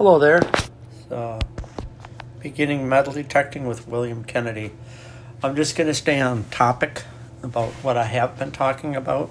Hello 0.00 0.18
there. 0.18 0.40
Beginning 2.40 2.88
metal 2.88 3.12
detecting 3.12 3.66
with 3.66 3.86
William 3.86 4.24
Kennedy. 4.24 4.72
I'm 5.42 5.54
just 5.54 5.76
going 5.76 5.88
to 5.88 5.92
stay 5.92 6.18
on 6.22 6.44
topic 6.44 7.02
about 7.42 7.68
what 7.82 7.98
I 7.98 8.04
have 8.04 8.38
been 8.38 8.50
talking 8.50 8.96
about. 8.96 9.30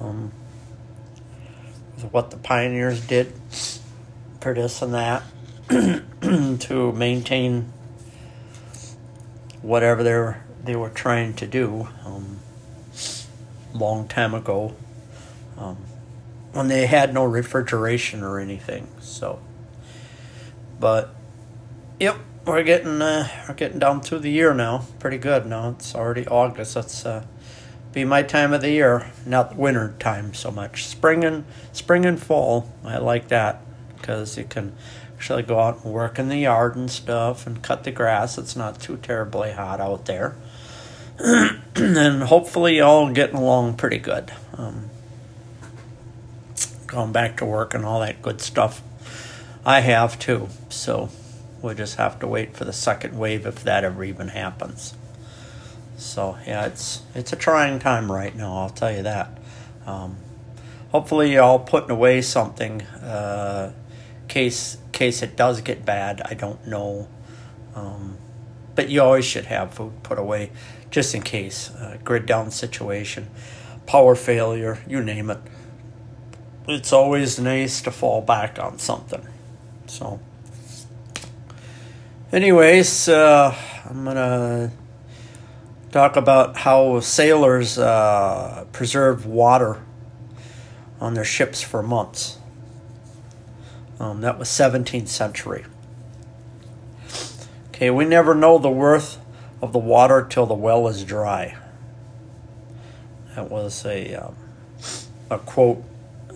Um, 0.00 0.32
what 2.10 2.30
the 2.30 2.38
pioneers 2.38 3.06
did 3.06 3.34
for 4.40 4.54
this 4.54 4.80
and 4.80 4.94
that 4.94 5.22
to 5.68 6.92
maintain 6.92 7.70
whatever 9.60 10.02
they 10.02 10.14
were, 10.14 10.38
they 10.64 10.76
were 10.76 10.88
trying 10.88 11.34
to 11.34 11.46
do 11.46 11.88
um, 12.06 12.38
long 13.74 14.08
time 14.08 14.32
ago. 14.32 14.74
Um, 15.58 15.76
when 16.56 16.68
they 16.68 16.86
had 16.86 17.12
no 17.12 17.24
refrigeration 17.24 18.22
or 18.22 18.40
anything. 18.40 18.88
So, 19.00 19.40
but 20.80 21.14
yep, 22.00 22.16
we're 22.46 22.62
getting 22.62 23.02
uh, 23.02 23.28
we're 23.46 23.54
getting 23.54 23.78
down 23.78 24.00
through 24.00 24.20
the 24.20 24.30
year 24.30 24.54
now. 24.54 24.86
Pretty 24.98 25.18
good 25.18 25.46
now. 25.46 25.70
It's 25.70 25.94
already 25.94 26.26
August. 26.26 26.74
That's 26.74 27.04
uh, 27.04 27.26
be 27.92 28.04
my 28.04 28.22
time 28.22 28.54
of 28.54 28.62
the 28.62 28.70
year, 28.70 29.10
not 29.26 29.56
winter 29.56 29.94
time 29.98 30.32
so 30.32 30.50
much. 30.50 30.86
Spring 30.86 31.24
and 31.24 31.44
spring 31.72 32.06
and 32.06 32.20
fall, 32.20 32.72
I 32.84 32.98
like 32.98 33.28
that 33.28 33.60
because 33.96 34.38
you 34.38 34.44
can 34.44 34.74
actually 35.14 35.42
go 35.42 35.60
out 35.60 35.84
and 35.84 35.92
work 35.92 36.18
in 36.18 36.28
the 36.28 36.36
yard 36.38 36.76
and 36.76 36.90
stuff 36.90 37.46
and 37.46 37.62
cut 37.62 37.84
the 37.84 37.90
grass. 37.90 38.38
It's 38.38 38.56
not 38.56 38.80
too 38.80 38.96
terribly 38.96 39.52
hot 39.52 39.80
out 39.80 40.06
there. 40.06 40.36
and 41.18 42.22
hopefully, 42.22 42.78
y'all 42.78 43.10
getting 43.12 43.36
along 43.36 43.76
pretty 43.76 43.98
good. 43.98 44.32
Um, 44.54 44.90
going 46.96 47.12
back 47.12 47.36
to 47.36 47.44
work 47.44 47.74
and 47.74 47.84
all 47.84 48.00
that 48.00 48.22
good 48.22 48.40
stuff. 48.40 48.82
I 49.66 49.80
have 49.80 50.18
too, 50.18 50.48
so 50.70 51.10
we'll 51.60 51.74
just 51.74 51.96
have 51.96 52.18
to 52.20 52.26
wait 52.26 52.56
for 52.56 52.64
the 52.64 52.72
second 52.72 53.18
wave 53.18 53.44
if 53.44 53.62
that 53.64 53.84
ever 53.84 54.02
even 54.02 54.28
happens. 54.28 54.94
So 55.98 56.38
yeah, 56.46 56.64
it's 56.64 57.02
it's 57.14 57.34
a 57.34 57.36
trying 57.36 57.80
time 57.80 58.10
right 58.10 58.34
now. 58.34 58.56
I'll 58.56 58.70
tell 58.70 58.90
you 58.90 59.02
that. 59.02 59.36
Um, 59.84 60.16
hopefully, 60.90 61.34
y'all 61.34 61.58
putting 61.58 61.90
away 61.90 62.22
something. 62.22 62.80
Uh, 62.80 63.74
case 64.26 64.78
case 64.92 65.22
it 65.22 65.36
does 65.36 65.60
get 65.60 65.84
bad. 65.84 66.22
I 66.24 66.32
don't 66.32 66.66
know, 66.66 67.08
um, 67.74 68.16
but 68.74 68.88
you 68.88 69.02
always 69.02 69.26
should 69.26 69.46
have 69.46 69.74
food 69.74 70.02
put 70.02 70.18
away 70.18 70.50
just 70.90 71.14
in 71.14 71.20
case. 71.20 71.68
Uh, 71.74 71.98
grid 72.02 72.24
down 72.24 72.50
situation, 72.50 73.28
power 73.84 74.14
failure, 74.14 74.78
you 74.88 75.02
name 75.02 75.28
it 75.28 75.40
it's 76.68 76.92
always 76.92 77.38
nice 77.38 77.80
to 77.82 77.90
fall 77.90 78.20
back 78.20 78.58
on 78.58 78.78
something. 78.78 79.26
So, 79.86 80.20
anyways, 82.32 83.08
uh, 83.08 83.54
I'm 83.88 84.04
gonna 84.04 84.72
talk 85.92 86.16
about 86.16 86.56
how 86.58 87.00
sailors 87.00 87.78
uh, 87.78 88.66
water 89.24 89.82
on 91.00 91.14
their 91.14 91.24
ships 91.24 91.62
for 91.62 91.82
months. 91.82 92.38
Um, 93.98 94.20
that 94.20 94.38
was 94.38 94.48
17th 94.48 95.08
century. 95.08 95.64
Okay, 97.68 97.90
we 97.90 98.04
never 98.04 98.34
know 98.34 98.58
the 98.58 98.70
worth 98.70 99.18
of 99.62 99.72
the 99.72 99.78
water 99.78 100.26
till 100.28 100.46
the 100.46 100.54
well 100.54 100.88
is 100.88 101.04
dry. 101.04 101.56
That 103.34 103.50
was 103.50 103.84
a 103.84 104.14
um, 104.14 104.36
a 105.30 105.38
quote 105.38 105.84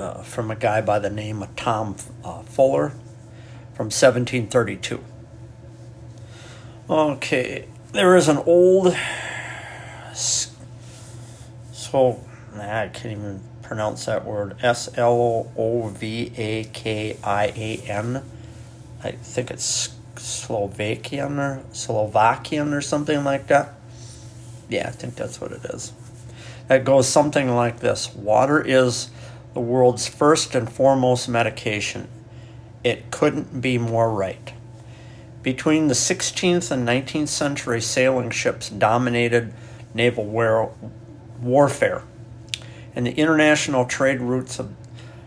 uh, 0.00 0.22
from 0.22 0.50
a 0.50 0.56
guy 0.56 0.80
by 0.80 0.98
the 0.98 1.10
name 1.10 1.42
of 1.42 1.54
Tom 1.56 1.96
uh, 2.24 2.42
Fuller 2.42 2.90
from 3.74 3.86
1732. 3.86 5.04
Okay, 6.88 7.66
there 7.92 8.16
is 8.16 8.28
an 8.28 8.38
old. 8.38 8.96
So, 10.14 10.50
nah, 12.54 12.82
I 12.82 12.88
can't 12.88 13.18
even 13.18 13.42
pronounce 13.62 14.06
that 14.06 14.24
word. 14.24 14.56
S 14.62 14.88
L 14.96 15.52
O 15.56 15.88
V 15.88 16.32
A 16.36 16.64
K 16.64 17.16
I 17.22 17.46
A 17.46 17.82
N. 17.86 18.22
I 19.04 19.12
think 19.12 19.50
it's 19.50 19.94
Slovakian 20.16 21.38
or 21.38 21.62
Slovakian 21.72 22.74
or 22.74 22.80
something 22.80 23.22
like 23.22 23.46
that. 23.48 23.74
Yeah, 24.68 24.88
I 24.88 24.90
think 24.90 25.14
that's 25.14 25.40
what 25.40 25.52
it 25.52 25.64
is. 25.66 25.92
That 26.68 26.84
goes 26.84 27.08
something 27.08 27.54
like 27.54 27.80
this 27.80 28.14
Water 28.14 28.60
is 28.60 29.10
the 29.54 29.60
world's 29.60 30.06
first 30.06 30.54
and 30.54 30.70
foremost 30.70 31.28
medication. 31.28 32.08
It 32.84 33.10
couldn't 33.10 33.60
be 33.60 33.78
more 33.78 34.12
right. 34.12 34.52
Between 35.42 35.88
the 35.88 35.94
16th 35.94 36.70
and 36.70 36.86
19th 36.86 37.28
century, 37.28 37.80
sailing 37.80 38.30
ships 38.30 38.68
dominated 38.68 39.52
naval 39.94 40.24
war- 40.24 40.74
warfare, 41.40 42.02
and 42.94 43.06
the 43.06 43.12
international 43.12 43.84
trade 43.84 44.20
routes 44.20 44.58
of, 44.58 44.74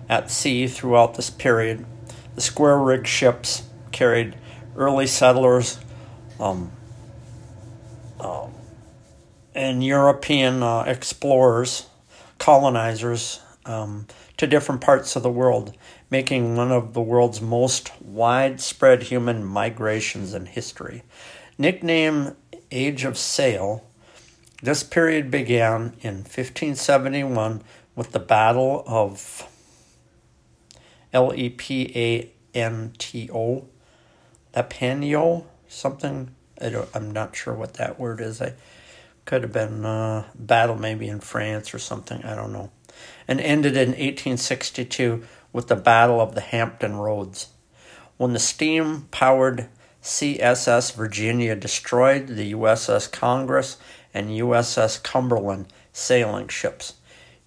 at 0.09 0.29
sea 0.29 0.67
throughout 0.67 1.15
this 1.15 1.29
period. 1.29 1.85
The 2.35 2.41
square 2.41 2.77
rigged 2.77 3.07
ships 3.07 3.63
carried 3.91 4.35
early 4.75 5.07
settlers 5.07 5.79
um, 6.39 6.71
uh, 8.19 8.47
and 9.55 9.83
European 9.83 10.63
uh, 10.63 10.83
explorers, 10.83 11.87
colonizers, 12.37 13.39
um, 13.65 14.07
to 14.37 14.47
different 14.47 14.81
parts 14.81 15.15
of 15.15 15.23
the 15.23 15.29
world, 15.29 15.75
making 16.09 16.55
one 16.55 16.71
of 16.71 16.93
the 16.93 17.01
world's 17.01 17.41
most 17.41 17.91
widespread 18.01 19.03
human 19.03 19.43
migrations 19.43 20.33
in 20.33 20.45
history. 20.45 21.03
Nicknamed 21.57 22.35
Age 22.71 23.05
of 23.05 23.17
Sail, 23.17 23.85
this 24.61 24.83
period 24.83 25.29
began 25.29 25.93
in 26.01 26.17
1571 26.17 27.61
with 27.95 28.11
the 28.11 28.19
Battle 28.19 28.83
of 28.87 29.47
L 31.11 31.33
E 31.35 31.49
P 31.49 31.91
A 31.95 32.31
N 32.57 32.93
T 32.97 33.29
O, 33.31 33.67
Lepanto, 34.55 35.45
something. 35.67 36.33
I 36.61 36.85
am 36.95 37.11
not 37.11 37.35
sure 37.35 37.53
what 37.53 37.75
that 37.75 37.99
word 37.99 38.21
is. 38.21 38.41
I 38.41 38.53
could 39.25 39.43
have 39.43 39.51
been 39.53 39.85
uh, 39.85 40.25
battle 40.33 40.75
maybe 40.75 41.07
in 41.07 41.19
France 41.19 41.73
or 41.73 41.79
something. 41.79 42.23
I 42.23 42.35
don't 42.35 42.53
know 42.53 42.71
and 43.27 43.39
ended 43.39 43.75
in 43.75 43.89
1862 43.89 45.23
with 45.51 45.67
the 45.67 45.75
Battle 45.75 46.19
of 46.19 46.35
the 46.35 46.41
Hampton 46.41 46.95
Roads. 46.95 47.49
When 48.17 48.33
the 48.33 48.39
steam 48.39 49.07
powered 49.11 49.67
CSS 50.03 50.93
Virginia 50.95 51.55
destroyed 51.55 52.27
the 52.27 52.53
USS 52.53 53.09
Congress 53.09 53.77
and 54.13 54.29
USS 54.29 55.01
Cumberland 55.01 55.67
sailing 55.93 56.49
ships. 56.49 56.95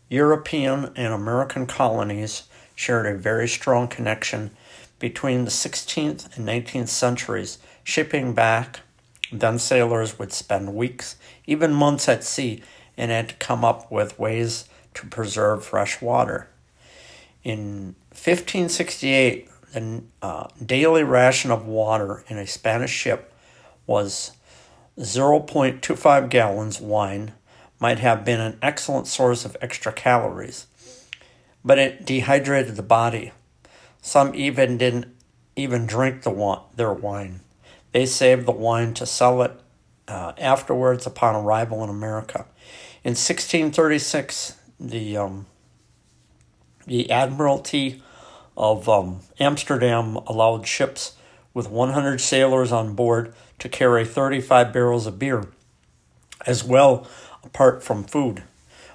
European 0.09 0.93
and 0.97 1.13
American 1.13 1.67
colonies 1.67 2.45
shared 2.75 3.07
a 3.07 3.19
very 3.19 3.49
strong 3.49 3.89
connection 3.89 4.51
between 4.99 5.45
the 5.45 5.51
16th 5.51 6.37
and 6.37 6.49
19th 6.49 6.89
centuries, 6.89 7.59
shipping 7.85 8.33
back. 8.33 8.81
Then 9.33 9.59
sailors 9.59 10.19
would 10.19 10.33
spend 10.33 10.75
weeks, 10.75 11.17
even 11.47 11.75
months 11.75 12.09
at 12.09 12.25
sea, 12.25 12.63
and 12.97 13.11
had 13.11 13.29
to 13.31 13.35
come 13.35 13.65
up 13.65 13.91
with 13.91 14.19
ways 14.19 14.67
to 14.97 15.07
preserve 15.07 15.65
fresh 15.65 16.01
water. 16.01 16.49
In 17.45 17.95
1568, 18.11 19.49
the 19.73 20.03
uh, 20.23 20.49
daily 20.65 21.05
ration 21.05 21.51
of 21.51 21.67
water 21.67 22.25
in 22.29 22.39
a 22.39 22.47
Spanish 22.47 22.91
ship 22.91 23.33
was 23.87 24.33
0.25 24.99 26.29
gallons 26.31 26.81
wine 26.81 27.33
might 27.79 27.99
have 27.99 28.25
been 28.25 28.41
an 28.41 28.59
excellent 28.63 29.07
source 29.07 29.45
of 29.45 29.57
extra 29.61 29.93
calories, 29.93 30.67
but 31.63 31.79
it 31.79 32.07
dehydrated 32.07 32.77
the 32.77 32.83
body. 32.83 33.33
Some 34.01 34.35
even 34.35 34.79
didn't 34.79 35.15
even 35.57 35.87
drink 35.87 36.23
the 36.23 36.31
wa- 36.31 36.63
their 36.75 36.93
wine. 36.93 37.41
They 37.93 38.07
saved 38.07 38.47
the 38.47 38.53
wine 38.53 38.95
to 38.95 39.05
sell 39.05 39.43
it 39.43 39.61
uh, 40.09 40.33
afterwards 40.39 41.07
upon 41.07 41.35
arrival 41.35 41.85
in 41.85 41.91
America. 41.91 42.47
In 43.05 43.11
1636, 43.11 44.57
the 44.79 45.17
um, 45.17 45.47
the 46.87 47.11
Admiralty 47.11 48.03
of 48.57 48.89
um, 48.89 49.21
Amsterdam 49.39 50.17
allowed 50.27 50.67
ships 50.67 51.17
with 51.53 51.69
100 51.69 52.21
sailors 52.21 52.73
on 52.73 52.95
board 52.95 53.35
to 53.59 53.69
carry 53.69 54.05
35 54.05 54.73
barrels 54.73 55.07
of 55.07 55.19
beer, 55.19 55.47
as 56.47 56.63
well 56.63 57.07
apart 57.43 57.83
from 57.83 58.05
food. 58.05 58.43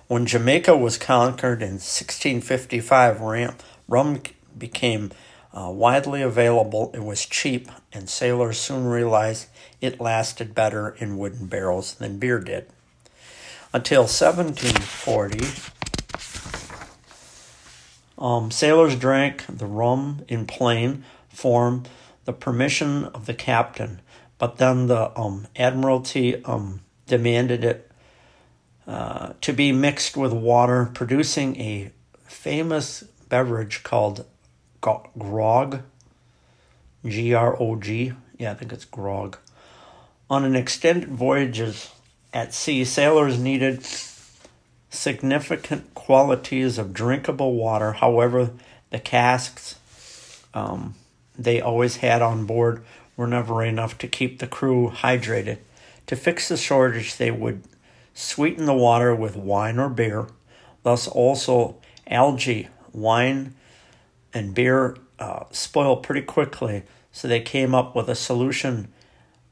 When 0.07 0.25
Jamaica 0.25 0.75
was 0.75 0.97
conquered 0.97 1.61
in 1.61 1.73
1655, 1.79 3.55
rum 3.87 4.21
became 4.57 5.11
uh, 5.53 5.69
widely 5.73 6.21
available. 6.21 6.91
It 6.93 7.03
was 7.03 7.25
cheap, 7.25 7.69
and 7.93 8.09
sailors 8.09 8.57
soon 8.57 8.85
realized 8.85 9.47
it 9.79 10.01
lasted 10.01 10.53
better 10.53 10.89
in 10.99 11.17
wooden 11.17 11.47
barrels 11.47 11.95
than 11.95 12.19
beer 12.19 12.39
did. 12.39 12.67
Until 13.73 14.01
1740, 14.01 15.71
Um, 18.21 18.51
sailors 18.51 18.95
drank 18.95 19.45
the 19.49 19.65
rum 19.65 20.23
in 20.27 20.45
plain 20.45 21.03
form, 21.27 21.83
the 22.25 22.33
permission 22.33 23.05
of 23.05 23.25
the 23.25 23.33
captain, 23.33 23.99
but 24.37 24.57
then 24.57 24.85
the 24.85 25.17
um, 25.19 25.47
Admiralty 25.55 26.45
um, 26.45 26.81
demanded 27.07 27.63
it 27.63 27.91
uh, 28.85 29.33
to 29.41 29.51
be 29.53 29.71
mixed 29.71 30.15
with 30.15 30.33
water, 30.33 30.91
producing 30.93 31.59
a 31.59 31.91
famous 32.25 33.01
beverage 33.27 33.81
called 33.81 34.25
grog. 35.17 35.81
G 37.03 37.33
R 37.33 37.59
O 37.59 37.75
G. 37.77 38.13
Yeah, 38.37 38.51
I 38.51 38.53
think 38.53 38.71
it's 38.71 38.85
grog. 38.85 39.37
On 40.29 40.45
an 40.45 40.55
extended 40.55 41.09
voyages 41.09 41.89
at 42.33 42.53
sea, 42.53 42.85
sailors 42.85 43.39
needed 43.39 43.85
significant 44.89 45.93
qualities 45.93 46.77
of 46.77 46.93
drinkable 46.93 47.53
water. 47.55 47.93
However, 47.93 48.51
the 48.89 48.99
casks 48.99 49.75
um, 50.53 50.95
they 51.37 51.61
always 51.61 51.97
had 51.97 52.21
on 52.21 52.45
board 52.45 52.83
were 53.15 53.27
never 53.27 53.63
enough 53.63 53.97
to 53.99 54.07
keep 54.07 54.39
the 54.39 54.47
crew 54.47 54.91
hydrated. 54.93 55.57
To 56.07 56.15
fix 56.15 56.49
the 56.49 56.57
shortage, 56.57 57.17
they 57.17 57.31
would 57.31 57.63
sweeten 58.13 58.65
the 58.65 58.73
water 58.73 59.15
with 59.15 59.35
wine 59.35 59.79
or 59.79 59.89
beer. 59.89 60.27
Thus, 60.83 61.07
also 61.07 61.77
algae, 62.07 62.67
wine, 62.91 63.55
and 64.33 64.53
beer 64.53 64.97
uh, 65.19 65.45
spoil 65.51 65.97
pretty 65.97 66.21
quickly. 66.21 66.83
So 67.11 67.27
they 67.27 67.41
came 67.41 67.75
up 67.75 67.95
with 67.95 68.09
a 68.09 68.15
solution 68.15 68.89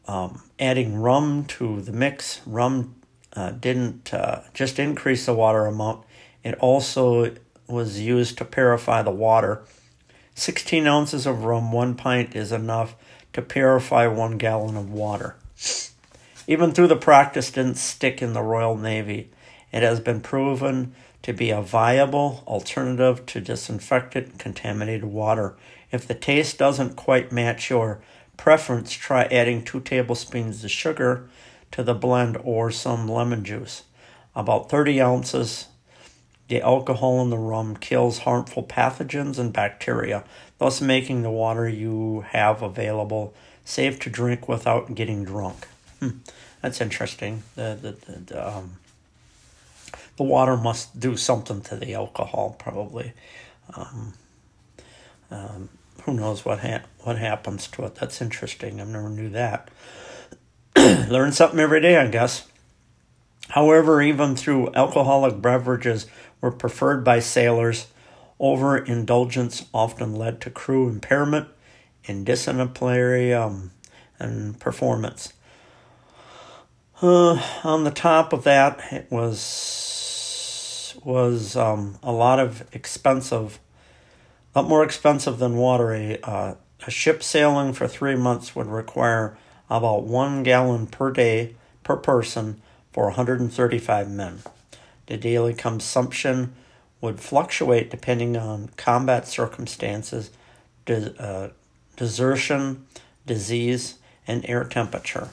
um, 0.10 0.42
adding 0.60 0.96
rum 1.00 1.46
to 1.46 1.82
the 1.82 1.92
mix. 1.92 2.42
Rum 2.48 2.96
uh, 3.34 3.52
didn't 3.52 4.12
uh, 4.12 4.42
just 4.56 4.80
increase 4.80 5.28
the 5.28 5.36
water 5.36 5.68
amount, 5.68 6.04
it 6.44 6.56
also 6.56 7.36
was 7.68 8.00
used 8.00 8.40
to 8.40 8.46
purify 8.46 9.04
the 9.04 9.12
water. 9.12 9.62
16 10.34 10.88
ounces 10.88 11.28
of 11.28 11.44
rum, 11.44 11.72
one 11.72 11.94
pint, 11.94 12.36
is 12.36 12.52
enough 12.52 12.96
to 13.34 13.42
purify 13.44 14.08
one 14.08 14.40
gallon 14.40 14.76
of 14.76 14.92
water. 14.92 15.36
Even 16.48 16.72
though 16.72 16.88
the 16.88 16.96
practice 16.96 17.52
didn't 17.52 17.76
stick 17.76 18.20
in 18.20 18.34
the 18.34 18.42
Royal 18.42 18.76
Navy, 18.76 19.30
it 19.72 19.84
has 19.84 20.00
been 20.00 20.22
proven 20.22 20.96
to 21.22 21.34
be 21.34 21.52
a 21.52 21.62
viable 21.62 22.44
alternative 22.48 23.28
to 23.28 23.42
disinfected 23.42 24.40
contaminated 24.40 25.06
water. 25.06 25.56
If 25.92 26.08
the 26.08 26.16
taste 26.16 26.58
doesn't 26.58 26.96
quite 26.96 27.32
match 27.32 27.70
your 27.70 28.02
preference, 28.39 28.91
try 28.91 29.24
adding 29.25 29.63
two 29.63 29.81
tablespoons 29.81 30.63
of 30.63 30.71
sugar 30.71 31.30
to 31.71 31.83
the 31.83 31.94
blend 31.94 32.38
or 32.44 32.71
some 32.71 33.07
lemon 33.07 33.44
juice. 33.44 33.83
About 34.36 34.69
30 34.69 35.01
ounces. 35.01 35.68
The 36.47 36.62
alcohol 36.62 37.21
in 37.21 37.30
the 37.30 37.38
rum 37.38 37.75
kills 37.75 38.19
harmful 38.19 38.63
pathogens 38.63 39.38
and 39.38 39.53
bacteria, 39.53 40.24
thus 40.57 40.81
making 40.81 41.21
the 41.21 41.30
water 41.30 41.69
you 41.69 42.21
have 42.30 42.63
available 42.63 43.36
safe 43.65 44.00
to 44.00 44.09
drink 44.09 44.47
without 44.47 44.95
getting 44.95 45.24
drunk. 45.24 45.68
Hmm. 46.00 46.09
That's 46.62 46.81
interesting. 46.81 47.44
The, 47.56 47.77
the, 47.80 47.91
the, 47.91 48.19
the 48.19 48.47
um, 48.47 48.77
the 50.18 50.24
water 50.24 50.57
must 50.57 51.00
do 51.00 51.15
something 51.15 51.62
to 51.62 51.77
the 51.77 51.94
alcohol, 51.94 52.56
probably. 52.59 53.13
Um, 53.74 54.13
um, 55.31 55.69
who 56.04 56.13
knows 56.13 56.46
what 56.46 56.60
ha- 56.60 56.84
what 57.00 57.18
happens 57.18 57.68
to 57.68 57.86
it? 57.86 57.96
That's 57.96 58.22
interesting. 58.22 58.80
I 58.80 58.84
never 58.86 59.10
knew 59.10 59.30
that. 59.30 59.69
Learn 60.78 61.31
something 61.31 61.60
every 61.60 61.81
day, 61.81 61.98
I 61.98 62.07
guess. 62.07 62.48
However, 63.50 64.01
even 64.01 64.36
through 64.36 64.74
alcoholic 64.75 65.42
beverages 65.42 66.06
were 66.42 66.51
preferred 66.51 67.04
by 67.04 67.19
sailors, 67.19 67.88
overindulgence 68.40 69.66
often 69.74 70.16
led 70.16 70.40
to 70.42 70.50
crew 70.50 70.88
impairment 70.88 71.48
in 72.06 72.24
disciplinary 72.24 73.34
um, 73.34 73.72
and 74.19 74.60
performance. 74.60 75.34
Uh, 77.01 77.42
on 77.63 77.86
the 77.86 77.92
top 77.92 78.34
of 78.34 78.44
that, 78.44 78.80
it 78.92 79.07
was 79.10 80.96
was 81.04 81.56
um, 81.56 81.98
a 82.04 82.12
lot 82.12 82.40
of 82.40 82.68
expensive, 82.74 83.60
lot 84.60 84.70
more 84.70 84.84
expensive 84.84 85.40
than 85.40 85.56
water. 85.56 85.94
A, 85.94 86.20
uh, 86.22 86.56
a 86.86 86.92
ship 86.92 87.24
sailing 87.24 87.72
for 87.72 87.88
three 87.88 88.16
months 88.16 88.56
would 88.56 88.68
require 88.68 89.38
about 89.70 90.04
one 90.04 90.44
gallon 90.44 90.86
per 90.86 91.12
day 91.12 91.56
per 91.84 91.96
person 91.96 92.62
for 92.92 93.06
135 93.06 94.10
men. 94.10 94.40
The 95.06 95.18
daily 95.18 95.54
consumption 95.54 96.54
would 97.00 97.22
fluctuate 97.22 97.90
depending 97.90 98.36
on 98.36 98.72
combat 98.76 99.28
circumstances, 99.28 100.30
de- 100.86 101.16
uh, 101.22 101.52
desertion, 101.96 102.86
disease, 103.26 103.96
and 104.28 104.46
air 104.50 104.66
temperature. 104.66 105.30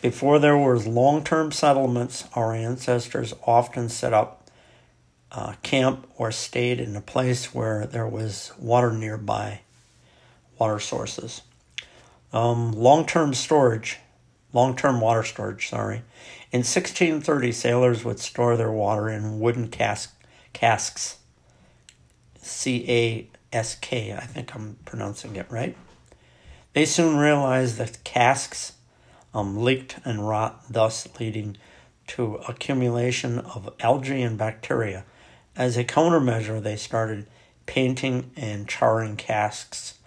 Before 0.00 0.38
there 0.38 0.56
was 0.56 0.86
long-term 0.86 1.52
settlements, 1.52 2.24
our 2.34 2.54
ancestors 2.54 3.34
often 3.46 3.90
set 3.90 4.14
up 4.14 4.37
uh, 5.30 5.54
camp 5.62 6.06
or 6.16 6.32
stayed 6.32 6.80
in 6.80 6.96
a 6.96 7.00
place 7.00 7.54
where 7.54 7.86
there 7.86 8.06
was 8.06 8.52
water 8.58 8.92
nearby, 8.92 9.60
water 10.58 10.78
sources. 10.78 11.42
Um, 12.32 12.72
long 12.72 13.06
term 13.06 13.34
storage, 13.34 13.98
long 14.52 14.76
term 14.76 15.00
water 15.00 15.22
storage, 15.22 15.68
sorry. 15.68 16.02
In 16.50 16.60
1630, 16.60 17.52
sailors 17.52 18.04
would 18.04 18.20
store 18.20 18.56
their 18.56 18.72
water 18.72 19.08
in 19.08 19.40
wooden 19.40 19.68
cask, 19.68 20.14
casks. 20.52 21.16
C 22.40 22.84
A 22.88 23.28
S 23.52 23.74
K, 23.74 24.12
I 24.12 24.24
think 24.24 24.54
I'm 24.54 24.78
pronouncing 24.84 25.36
it 25.36 25.50
right. 25.50 25.76
They 26.72 26.84
soon 26.84 27.16
realized 27.16 27.76
that 27.78 28.04
casks 28.04 28.74
um, 29.34 29.62
leaked 29.62 29.98
and 30.04 30.26
rot, 30.26 30.62
thus 30.70 31.06
leading 31.18 31.56
to 32.08 32.36
accumulation 32.48 33.38
of 33.38 33.74
algae 33.80 34.22
and 34.22 34.38
bacteria 34.38 35.04
as 35.58 35.76
a 35.76 35.84
countermeasure, 35.84 36.62
they 36.62 36.76
started 36.76 37.26
painting 37.66 38.30
and 38.36 38.68
charring 38.68 39.16
casks 39.16 39.98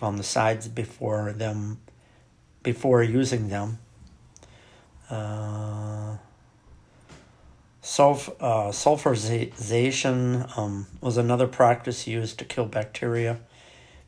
on 0.00 0.16
the 0.16 0.22
sides 0.22 0.68
before 0.68 1.32
them 1.32 1.80
before 2.62 3.02
using 3.02 3.48
them. 3.48 3.78
Uh, 5.10 6.16
sulf- 7.82 8.34
uh, 8.40 8.70
sulfurization 8.70 10.56
um, 10.56 10.86
was 11.00 11.18
another 11.18 11.46
practice 11.46 12.06
used 12.06 12.38
to 12.38 12.44
kill 12.44 12.64
bacteria. 12.64 13.40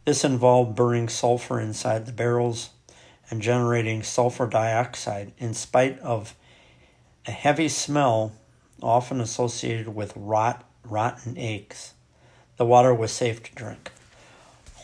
This 0.06 0.24
involved 0.24 0.76
burning 0.76 1.08
sulfur 1.08 1.60
inside 1.60 2.06
the 2.06 2.12
barrels 2.12 2.70
and 3.28 3.42
generating 3.42 4.04
sulfur 4.04 4.46
dioxide. 4.46 5.32
In 5.36 5.52
spite 5.52 5.98
of 5.98 6.34
a 7.26 7.32
heavy 7.32 7.68
smell, 7.68 8.32
often 8.80 9.20
associated 9.20 9.88
with 9.88 10.12
rot 10.16 10.65
rotten 10.90 11.36
eggs. 11.36 11.94
The 12.56 12.66
water 12.66 12.94
was 12.94 13.12
safe 13.12 13.42
to 13.44 13.54
drink. 13.54 13.90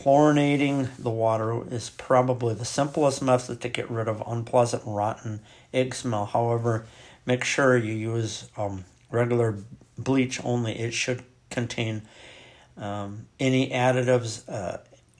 Chlorinating 0.02 0.88
the 0.98 1.10
water 1.10 1.62
is 1.72 1.90
probably 1.90 2.54
the 2.54 2.64
simplest 2.64 3.22
method 3.22 3.60
to 3.60 3.68
get 3.68 3.90
rid 3.90 4.08
of 4.08 4.22
unpleasant 4.26 4.82
rotten 4.84 5.40
egg 5.72 5.94
smell. 5.94 6.26
However, 6.26 6.86
make 7.24 7.44
sure 7.44 7.76
you 7.76 7.94
use 7.94 8.48
um, 8.56 8.84
regular 9.10 9.58
bleach 9.96 10.44
only. 10.44 10.78
It 10.78 10.92
should 10.92 11.22
contain 11.50 12.02
um, 12.76 13.26
any 13.38 13.70
additives 13.70 14.48
uh, 14.48 14.78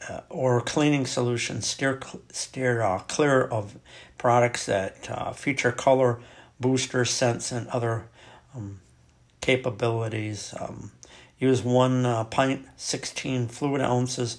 uh, 0.09 0.21
or 0.29 0.61
cleaning 0.61 1.07
solutions. 1.07 1.67
Steer, 1.67 2.01
steer 2.33 2.83
uh, 2.83 2.99
clear 3.01 3.45
of 3.45 3.79
products 4.19 4.67
that 4.67 5.09
uh, 5.11 5.33
feature 5.33 5.73
color 5.73 6.21
boosters, 6.59 7.11
scents, 7.11 7.53
and 7.53 7.69
other 7.69 8.07
um, 8.55 8.81
capabilities. 9.43 10.55
Um, 10.59 10.93
use 11.39 11.63
one 11.63 12.07
uh, 12.07 12.25
pint, 12.25 12.65
16 12.77 13.49
fluid 13.49 13.83
ounces 13.83 14.39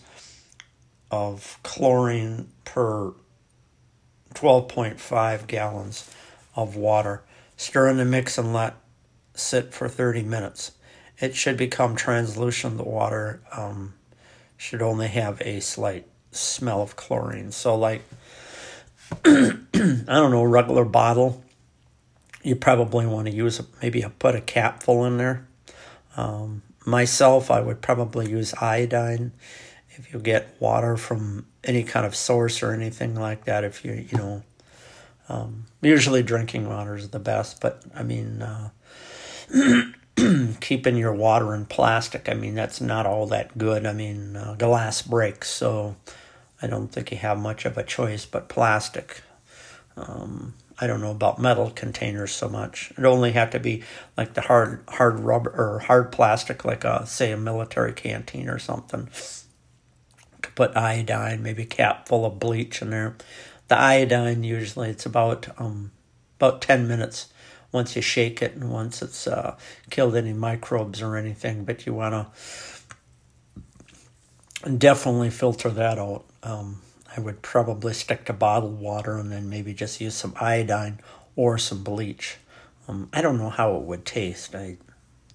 of 1.12 1.60
chlorine 1.62 2.50
per 2.66 3.14
12.5 4.34 5.46
gallons 5.46 6.10
of 6.56 6.76
water. 6.76 7.22
Stir 7.56 7.90
in 7.90 7.98
the 7.98 8.06
mix 8.06 8.40
and 8.40 8.52
let 8.52 8.76
sit 9.36 9.74
for 9.74 9.88
30 9.88 10.24
minutes. 10.24 10.72
It 11.20 11.36
should 11.36 11.58
become 11.58 11.96
translucent. 11.96 12.78
The 12.78 12.84
water 12.84 13.42
um, 13.56 13.94
should 14.58 14.82
only 14.82 15.08
have 15.10 15.40
a 15.42 15.60
slight 15.60 16.08
smell 16.32 16.82
of 16.82 16.96
chlorine. 16.96 17.52
So, 17.52 17.76
like, 17.76 18.02
I 19.26 19.54
don't 20.08 20.32
know, 20.32 20.44
regular 20.44 20.86
bottle 20.86 21.43
you 22.44 22.56
probably 22.56 23.06
want 23.06 23.28
to 23.28 23.34
use 23.34 23.62
maybe 23.82 24.06
put 24.20 24.36
a 24.36 24.42
capful 24.42 25.06
in 25.06 25.18
there. 25.18 25.48
Um, 26.16 26.62
myself, 26.86 27.50
I 27.50 27.62
would 27.62 27.82
probably 27.82 28.30
use 28.30 28.54
iodine 28.56 29.32
if 29.92 30.14
you 30.14 30.20
get 30.20 30.56
water 30.60 30.98
from 30.98 31.48
any 31.64 31.84
kind 31.84 32.06
of 32.06 32.16
source 32.16 32.62
or 32.62 32.74
anything 32.74 33.16
like 33.16 33.46
that. 33.46 33.64
If 33.64 33.86
you 33.86 33.94
you 33.94 34.18
know, 34.18 34.44
um, 35.30 35.66
usually 35.82 36.22
drinking 36.22 36.68
water 36.68 36.96
is 36.96 37.10
the 37.10 37.20
best, 37.20 37.62
but 37.62 37.82
I 37.96 38.04
mean, 38.04 38.42
uh, 38.42 38.70
keeping 40.60 40.98
your 40.98 41.14
water 41.14 41.56
in 41.56 41.66
plastic, 41.66 42.28
I 42.28 42.34
mean, 42.34 42.56
that's 42.56 42.82
not 42.82 43.06
all 43.06 43.26
that 43.28 43.58
good. 43.58 43.86
I 43.86 43.94
mean, 43.94 44.36
uh, 44.36 44.56
glass 44.56 45.02
breaks, 45.02 45.50
so 45.50 45.96
I 46.62 46.68
don't 46.68 46.90
think 46.90 47.12
you 47.12 47.18
have 47.18 47.40
much 47.40 47.66
of 47.66 47.78
a 47.78 47.84
choice 47.84 48.26
but 48.26 48.50
plastic. 48.50 49.22
Um, 49.96 50.56
I 50.84 50.88
don't 50.88 51.00
know 51.00 51.12
about 51.12 51.40
metal 51.40 51.70
containers 51.70 52.34
so 52.34 52.50
much. 52.50 52.92
It 52.98 53.06
only 53.06 53.32
have 53.32 53.52
to 53.52 53.60
be 53.60 53.84
like 54.18 54.34
the 54.34 54.42
hard 54.42 54.84
hard 54.90 55.18
rubber 55.22 55.50
or 55.50 55.80
hard 55.80 56.12
plastic, 56.12 56.66
like 56.66 56.84
a 56.84 57.08
say 57.08 57.32
a 57.32 57.38
military 57.38 57.94
canteen 57.94 58.50
or 58.50 58.60
something. 58.60 59.08
Could 60.42 60.56
put 60.56 60.76
iodine, 60.76 61.42
maybe 61.42 61.64
a 61.64 61.66
cap 61.66 62.10
full 62.10 62.26
of 62.26 62.38
bleach 62.38 62.82
in 62.82 62.90
there. 62.90 63.16
The 63.70 63.80
iodine 63.80 64.44
usually 64.44 64.90
it's 64.90 65.06
about 65.06 65.48
um, 65.58 65.92
about 66.38 66.62
ten 66.62 66.86
minutes 66.86 67.32
once 67.72 67.96
you 67.96 68.02
shake 68.02 68.42
it 68.42 68.54
and 68.54 68.70
once 68.70 69.02
it's 69.02 69.26
uh, 69.26 69.56
killed 69.90 70.18
any 70.18 70.34
microbes 70.34 71.02
or 71.02 71.16
anything. 71.16 71.64
But 71.64 71.86
you 71.86 71.94
want 71.94 72.28
to 74.66 74.70
definitely 74.70 75.30
filter 75.30 75.70
that 75.70 75.98
out. 75.98 76.26
Um, 76.44 76.82
I 77.16 77.20
would 77.20 77.42
probably 77.42 77.94
stick 77.94 78.26
to 78.26 78.34
bottled 78.34 78.80
water 78.80 79.18
and 79.18 79.32
then 79.32 79.50
maybe 79.50 79.74
just 79.74 80.02
use 80.02 80.16
some 80.16 80.34
iodine 80.40 81.00
or 81.36 81.58
some 81.58 81.84
bleach. 81.84 82.38
Um, 82.88 83.10
I 83.14 83.22
don't 83.22 83.38
know 83.38 83.50
how 83.50 83.76
it 83.76 83.84
would 83.84 84.06
taste. 84.06 84.56
I 84.56 84.78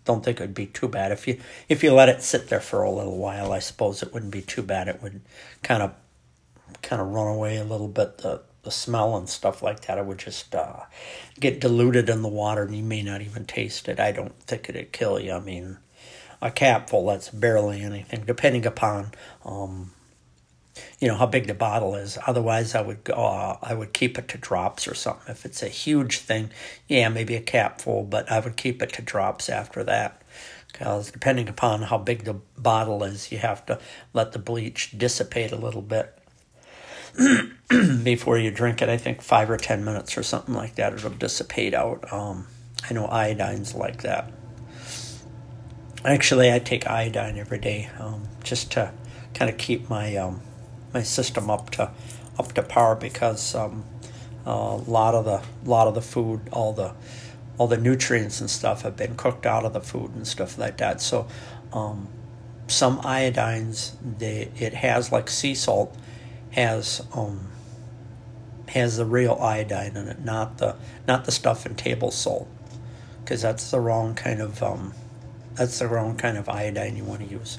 don't 0.04 0.24
think 0.24 0.40
it 0.40 0.42
would 0.42 0.54
be 0.54 0.66
too 0.66 0.88
bad 0.88 1.12
if 1.12 1.28
you 1.28 1.40
if 1.68 1.82
you 1.82 1.92
let 1.92 2.08
it 2.08 2.22
sit 2.22 2.48
there 2.48 2.60
for 2.60 2.82
a 2.82 2.90
little 2.90 3.18
while. 3.18 3.52
I 3.52 3.58
suppose 3.58 4.02
it 4.02 4.12
wouldn't 4.12 4.32
be 4.32 4.42
too 4.42 4.62
bad. 4.62 4.88
It 4.88 5.02
would 5.02 5.20
kind 5.62 5.82
of 5.82 5.94
kind 6.82 7.00
of 7.00 7.08
run 7.08 7.28
away 7.28 7.56
a 7.56 7.64
little 7.64 7.88
bit 7.88 8.18
the 8.18 8.42
the 8.62 8.70
smell 8.70 9.16
and 9.16 9.28
stuff 9.28 9.62
like 9.62 9.82
that. 9.82 9.98
It 9.98 10.04
would 10.04 10.18
just 10.18 10.54
uh, 10.54 10.80
get 11.38 11.60
diluted 11.60 12.08
in 12.08 12.22
the 12.22 12.28
water, 12.28 12.62
and 12.62 12.76
you 12.76 12.82
may 12.82 13.02
not 13.02 13.22
even 13.22 13.44
taste 13.44 13.88
it. 13.88 14.00
I 14.00 14.12
don't 14.12 14.38
think 14.42 14.68
it'd 14.68 14.92
kill 14.92 15.20
you. 15.20 15.32
I 15.32 15.40
mean, 15.40 15.78
a 16.42 16.50
capful 16.50 17.06
that's 17.06 17.30
barely 17.30 17.80
anything, 17.82 18.24
depending 18.26 18.66
upon 18.66 19.12
um, 19.44 19.92
you 20.98 21.08
know 21.08 21.14
how 21.16 21.26
big 21.26 21.46
the 21.46 21.54
bottle 21.54 21.94
is. 21.94 22.18
Otherwise, 22.26 22.74
I 22.74 22.80
would 22.80 23.10
uh, 23.10 23.56
I 23.62 23.74
would 23.74 23.92
keep 23.92 24.18
it 24.18 24.28
to 24.28 24.38
drops 24.38 24.88
or 24.88 24.94
something. 24.94 25.30
If 25.30 25.44
it's 25.44 25.62
a 25.62 25.68
huge 25.68 26.18
thing, 26.18 26.50
yeah, 26.86 27.08
maybe 27.08 27.34
a 27.34 27.40
capful, 27.40 28.04
but 28.04 28.30
I 28.30 28.40
would 28.40 28.56
keep 28.56 28.82
it 28.82 28.92
to 28.94 29.02
drops 29.02 29.48
after 29.48 29.84
that. 29.84 30.22
Because 30.72 31.10
depending 31.10 31.48
upon 31.48 31.82
how 31.82 31.98
big 31.98 32.24
the 32.24 32.36
bottle 32.56 33.02
is, 33.02 33.32
you 33.32 33.38
have 33.38 33.64
to 33.66 33.78
let 34.12 34.32
the 34.32 34.38
bleach 34.38 34.96
dissipate 34.96 35.50
a 35.50 35.56
little 35.56 35.82
bit 35.82 36.16
before 38.04 38.38
you 38.38 38.50
drink 38.50 38.82
it. 38.82 38.88
I 38.88 38.96
think 38.96 39.22
five 39.22 39.50
or 39.50 39.56
ten 39.56 39.84
minutes 39.84 40.16
or 40.18 40.22
something 40.22 40.54
like 40.54 40.74
that, 40.76 40.92
it'll 40.92 41.10
dissipate 41.10 41.74
out. 41.74 42.12
Um, 42.12 42.46
I 42.88 42.94
know 42.94 43.06
iodine's 43.06 43.74
like 43.74 44.02
that. 44.02 44.30
Actually, 46.04 46.52
I 46.52 46.58
take 46.58 46.86
iodine 46.86 47.38
every 47.38 47.58
day 47.58 47.90
um, 47.98 48.28
just 48.44 48.70
to 48.72 48.92
kind 49.34 49.50
of 49.50 49.58
keep 49.58 49.88
my 49.90 50.16
um, 50.16 50.40
my 50.92 51.02
system 51.02 51.50
up 51.50 51.70
to 51.70 51.90
up 52.38 52.52
to 52.52 52.62
par 52.62 52.94
because 52.94 53.54
um, 53.54 53.84
a 54.46 54.76
lot 54.76 55.14
of 55.14 55.24
the 55.24 55.42
lot 55.68 55.88
of 55.88 55.94
the 55.94 56.02
food, 56.02 56.40
all 56.52 56.72
the 56.72 56.94
all 57.58 57.66
the 57.66 57.76
nutrients 57.76 58.40
and 58.40 58.48
stuff 58.48 58.82
have 58.82 58.96
been 58.96 59.16
cooked 59.16 59.44
out 59.44 59.64
of 59.64 59.72
the 59.72 59.80
food 59.80 60.14
and 60.14 60.26
stuff 60.26 60.56
like 60.58 60.76
that. 60.78 61.00
So 61.00 61.26
um, 61.72 62.08
some 62.68 63.00
iodines, 63.00 63.92
they 64.18 64.50
it 64.56 64.74
has 64.74 65.10
like 65.12 65.28
sea 65.28 65.54
salt 65.54 65.96
has 66.52 67.06
um, 67.14 67.48
has 68.68 68.96
the 68.96 69.04
real 69.04 69.38
iodine 69.40 69.96
in 69.96 70.08
it, 70.08 70.20
not 70.20 70.58
the 70.58 70.76
not 71.06 71.24
the 71.24 71.32
stuff 71.32 71.66
in 71.66 71.74
table 71.74 72.10
salt, 72.10 72.48
because 73.20 73.42
that's 73.42 73.70
the 73.70 73.80
wrong 73.80 74.14
kind 74.14 74.40
of 74.40 74.62
um, 74.62 74.94
that's 75.54 75.78
the 75.80 75.88
wrong 75.88 76.16
kind 76.16 76.38
of 76.38 76.48
iodine 76.48 76.96
you 76.96 77.04
want 77.04 77.20
to 77.20 77.26
use. 77.26 77.58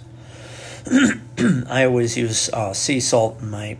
I 1.69 1.85
always 1.85 2.17
use 2.17 2.49
uh, 2.49 2.73
sea 2.73 2.99
salt 2.99 3.39
in 3.41 3.49
my 3.49 3.77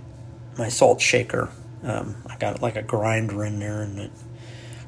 my 0.58 0.70
salt 0.70 1.02
shaker. 1.02 1.50
Um, 1.84 2.16
I 2.28 2.38
got 2.38 2.62
like 2.62 2.76
a 2.76 2.82
grinder 2.82 3.46
in 3.46 3.60
there, 3.60 3.82
and 3.82 4.00
it 4.00 4.12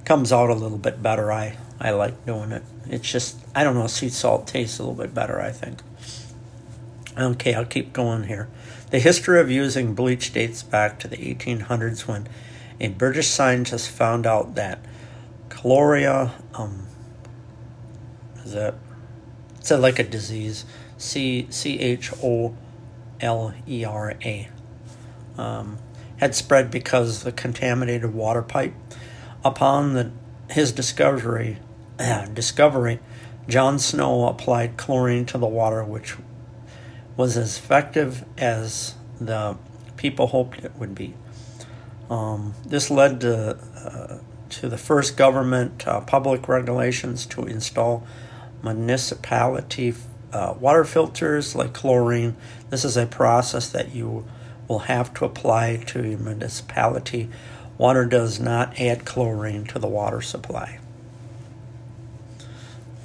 comes 0.05 0.31
out 0.31 0.49
a 0.49 0.55
little 0.55 0.77
bit 0.77 1.01
better. 1.01 1.31
I 1.31 1.57
I 1.79 1.91
like 1.91 2.25
doing 2.25 2.51
it. 2.51 2.63
It's 2.87 3.09
just 3.09 3.39
I 3.55 3.63
don't 3.63 3.75
know. 3.75 3.87
Sea 3.87 4.09
salt 4.09 4.47
tastes 4.47 4.79
a 4.79 4.83
little 4.83 4.95
bit 4.95 5.13
better. 5.13 5.39
I 5.39 5.51
think. 5.51 5.81
Okay, 7.17 7.53
I'll 7.53 7.65
keep 7.65 7.91
going 7.91 8.23
here. 8.23 8.47
The 8.89 8.99
history 8.99 9.39
of 9.39 9.51
using 9.51 9.95
bleach 9.95 10.33
dates 10.33 10.63
back 10.63 10.99
to 10.99 11.07
the 11.07 11.17
1800s 11.17 12.07
when 12.07 12.27
a 12.79 12.87
British 12.89 13.27
scientist 13.27 13.89
found 13.89 14.25
out 14.25 14.55
that 14.55 14.79
chloria, 15.49 16.31
um, 16.53 16.87
is 18.43 18.53
that, 18.53 18.75
like 19.69 19.99
a 19.99 20.03
disease, 20.03 20.65
C 21.01 21.47
C 21.49 21.79
H 21.79 22.13
O 22.23 22.55
L 23.19 23.53
E 23.67 23.83
R 23.83 24.13
A, 24.23 24.49
um, 25.35 25.79
had 26.17 26.35
spread 26.35 26.69
because 26.69 27.23
the 27.23 27.31
contaminated 27.31 28.13
water 28.13 28.43
pipe. 28.43 28.73
Upon 29.43 29.93
the, 29.93 30.11
his 30.51 30.71
discovery, 30.71 31.57
discovery, 32.33 32.99
John 33.47 33.79
Snow 33.79 34.27
applied 34.27 34.77
chlorine 34.77 35.25
to 35.25 35.39
the 35.39 35.47
water, 35.47 35.83
which 35.83 36.17
was 37.17 37.35
as 37.35 37.57
effective 37.57 38.23
as 38.37 38.93
the 39.19 39.57
people 39.97 40.27
hoped 40.27 40.63
it 40.63 40.75
would 40.77 40.93
be. 40.93 41.15
Um, 42.11 42.53
this 42.63 42.91
led 42.91 43.21
to, 43.21 43.57
uh, 43.57 44.17
to 44.49 44.69
the 44.69 44.77
first 44.77 45.17
government 45.17 45.87
uh, 45.87 46.01
public 46.01 46.47
regulations 46.47 47.25
to 47.27 47.45
install 47.45 48.05
municipality 48.63 49.95
uh, 50.33 50.55
water 50.59 50.83
filters 50.83 51.55
like 51.55 51.73
chlorine. 51.73 52.35
This 52.69 52.85
is 52.85 52.97
a 52.97 53.05
process 53.05 53.69
that 53.69 53.93
you 53.93 54.25
will 54.67 54.79
have 54.79 55.13
to 55.15 55.25
apply 55.25 55.77
to 55.87 56.07
your 56.07 56.19
municipality. 56.19 57.29
Water 57.77 58.05
does 58.05 58.39
not 58.39 58.79
add 58.79 59.05
chlorine 59.05 59.65
to 59.65 59.79
the 59.79 59.87
water 59.87 60.21
supply. 60.21 60.79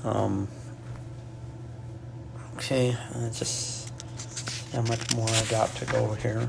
Um, 0.04 0.46
okay, 2.54 2.96
just 3.32 3.92
how 4.72 4.82
much 4.82 5.14
more 5.16 5.28
I 5.28 5.44
got 5.50 5.74
to 5.76 5.84
go 5.86 6.14
here. 6.14 6.48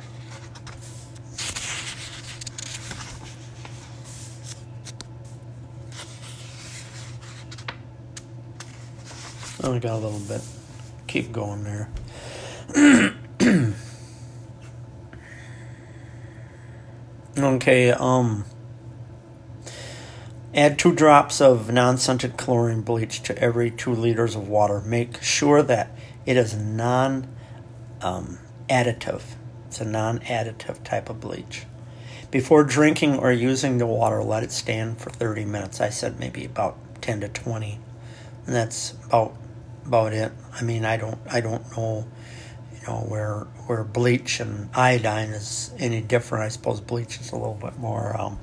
Only 9.64 9.80
got 9.80 9.94
a 9.94 9.98
little 9.98 10.20
bit 10.20 10.42
keep 11.22 11.32
going 11.32 11.64
there. 11.64 11.90
okay, 17.38 17.92
um 17.92 18.46
add 20.54 20.78
2 20.80 20.94
drops 20.94 21.42
of 21.42 21.72
non-scented 21.72 22.38
chlorine 22.38 22.82
bleach 22.82 23.22
to 23.24 23.38
every 23.38 23.72
2 23.72 23.92
liters 23.94 24.36
of 24.36 24.48
water. 24.48 24.82
Make 24.82 25.22
sure 25.24 25.64
that 25.64 25.92
it 26.26 26.38
is 26.38 26.56
non 26.56 27.28
um, 28.02 28.38
additive. 28.70 29.24
It's 29.68 29.82
a 29.82 29.86
non-additive 29.86 30.84
type 30.84 31.10
of 31.10 31.20
bleach. 31.20 31.66
Before 32.30 32.64
drinking 32.64 33.18
or 33.18 33.32
using 33.32 33.78
the 33.78 33.88
water, 33.88 34.24
let 34.24 34.44
it 34.44 34.52
stand 34.52 35.00
for 35.00 35.10
30 35.10 35.46
minutes. 35.46 35.82
I 35.82 35.90
said 35.90 36.20
maybe 36.20 36.46
about 36.46 36.78
10 37.02 37.22
to 37.22 37.30
20. 37.30 37.80
And 38.46 38.56
that's 38.56 38.94
about 39.06 39.36
about 39.88 40.14
it. 40.14 40.32
I 40.54 40.64
mean, 40.64 40.86
I 40.86 40.98
don't 40.98 41.20
I 41.32 41.42
don't 41.42 41.66
know, 41.76 42.06
you 42.74 42.88
know, 42.88 43.00
where 43.08 43.48
where 43.66 43.84
bleach 43.84 44.40
and 44.40 44.70
iodine 44.76 45.30
is 45.30 45.72
any 45.80 46.02
different. 46.02 46.44
I 46.44 46.50
suppose 46.50 46.82
bleach 46.82 47.20
is 47.20 47.32
a 47.32 47.36
little 47.36 47.60
bit 47.60 47.78
more. 47.78 48.20
Um, 48.20 48.40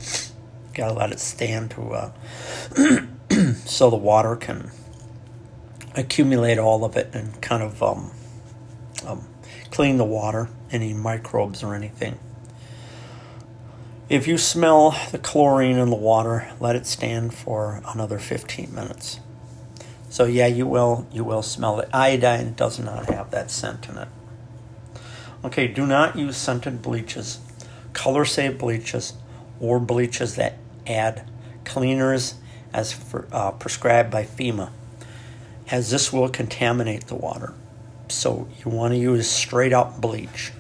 Got 0.75 0.89
to 0.89 0.95
let 0.95 1.13
it 1.13 1.21
stand 1.21 1.71
to 1.73 1.83
uh, 1.93 2.13
so 3.65 3.91
the 3.91 3.97
water 3.97 4.35
can 4.35 4.73
accumulate 5.95 6.59
all 6.59 6.85
of 6.85 6.97
it 6.97 7.15
and 7.15 7.41
kind 7.41 7.63
of 7.63 7.81
um, 7.81 8.11
um, 9.07 9.25
clean 9.71 9.99
the 9.99 10.05
water, 10.05 10.49
any 10.73 10.93
microbes 10.93 11.63
or 11.63 11.77
anything. 11.77 12.19
If 14.09 14.27
you 14.27 14.37
smell 14.37 14.99
the 15.13 15.19
chlorine 15.19 15.79
in 15.79 15.91
the 15.91 15.97
water, 15.97 16.53
let 16.59 16.75
it 16.75 16.87
stand 16.87 17.35
for 17.35 17.81
another 17.87 18.19
15 18.19 18.75
minutes. 18.75 19.21
So 20.15 20.27
yeah, 20.27 20.47
you 20.47 20.65
will 20.65 21.09
you 21.11 21.25
will 21.25 21.43
smell 21.43 21.81
it. 21.81 21.89
Iodine 21.93 22.53
does 22.53 22.79
not 22.79 23.07
have 23.07 23.33
that 23.33 23.51
scent 23.51 23.89
in 23.89 23.99
it. 23.99 24.07
Okay, 25.45 25.67
do 25.67 25.89
not 25.89 26.15
use 26.15 26.37
scented 26.37 26.83
bleaches, 26.83 27.41
color 27.95 28.25
safe 28.25 28.57
bleaches, 28.57 29.15
or 29.59 29.81
bleaches 29.81 30.37
that 30.37 30.55
add 30.87 31.29
cleaners 31.65 32.37
as 32.73 32.93
for, 32.93 33.27
uh, 33.33 33.51
prescribed 33.51 34.13
by 34.13 34.23
FEMA, 34.23 34.71
as 35.73 35.91
this 35.91 36.13
will 36.13 36.29
contaminate 36.29 37.09
the 37.09 37.17
water. 37.17 37.53
So 38.09 38.47
you 38.65 38.71
want 38.71 38.95
to 38.95 38.99
use 38.99 39.29
straight 39.29 39.73
up 39.73 40.01
bleach. 40.01 40.53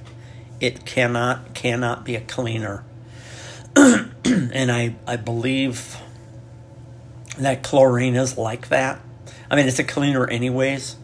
It 0.58 0.84
cannot 0.84 1.54
cannot 1.54 2.04
be 2.04 2.16
a 2.16 2.20
cleaner. 2.22 2.82
and 3.76 4.72
I 4.72 4.96
I 5.06 5.14
believe 5.14 5.96
that 7.38 7.62
chlorine 7.62 8.16
is 8.16 8.36
like 8.36 8.68
that. 8.70 8.98
I 9.54 9.56
mean, 9.56 9.68
it's 9.68 9.78
a 9.78 9.84
cleaner 9.84 10.28
anyways, 10.28 10.96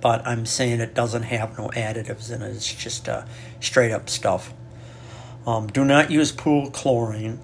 but 0.00 0.24
I'm 0.24 0.46
saying 0.46 0.78
it 0.78 0.94
doesn't 0.94 1.24
have 1.24 1.58
no 1.58 1.70
additives 1.70 2.30
in 2.30 2.40
it. 2.40 2.54
It's 2.54 2.72
just 2.72 3.08
uh, 3.08 3.24
straight 3.58 3.90
up 3.90 4.08
stuff. 4.08 4.54
Um, 5.44 5.66
do 5.66 5.84
not 5.84 6.08
use 6.08 6.30
pool 6.30 6.70
chlorine 6.70 7.40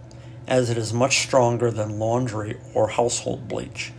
as 0.46 0.70
it 0.70 0.78
is 0.78 0.92
much 0.92 1.18
stronger 1.18 1.72
than 1.72 1.98
laundry 1.98 2.58
or 2.74 2.90
household 2.90 3.48
bleach. 3.48 3.92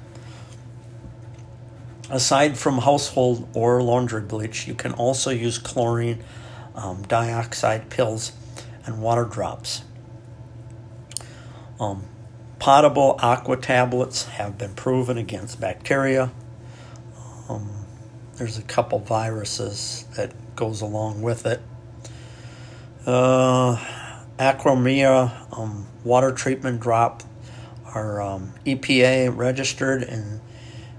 Aside 2.10 2.58
from 2.58 2.77
household 2.77 3.50
or 3.54 3.84
laundry 3.84 4.22
bleach, 4.22 4.70
you 4.70 4.74
can 4.74 4.94
also 4.94 5.32
use 5.32 5.58
chlorine 5.58 6.24
um, 6.75 7.04
dioxide 7.10 7.89
pills 7.89 8.32
and 8.86 9.01
water 9.01 9.25
drops. 9.25 9.82
Um, 11.77 12.06
potable 12.60 13.18
aqua 13.20 13.58
tablets 13.58 14.26
have 14.26 14.58
been 14.58 14.74
proven 14.74 15.18
against 15.18 15.60
bacteria. 15.60 16.32
Um, 17.50 17.86
there's 18.36 18.58
a 18.58 18.64
couple 18.64 19.00
viruses 19.00 20.06
that 20.16 20.34
goes 20.56 20.82
along 20.82 21.22
with 21.22 21.46
it. 21.46 21.62
Uh, 23.06 23.78
Aquamira 24.38 25.58
um, 25.58 25.88
water 26.04 26.32
treatment 26.32 26.80
drop 26.80 27.24
are 27.94 28.22
um, 28.22 28.54
EPA 28.66 29.36
registered 29.36 30.04
and, 30.04 30.42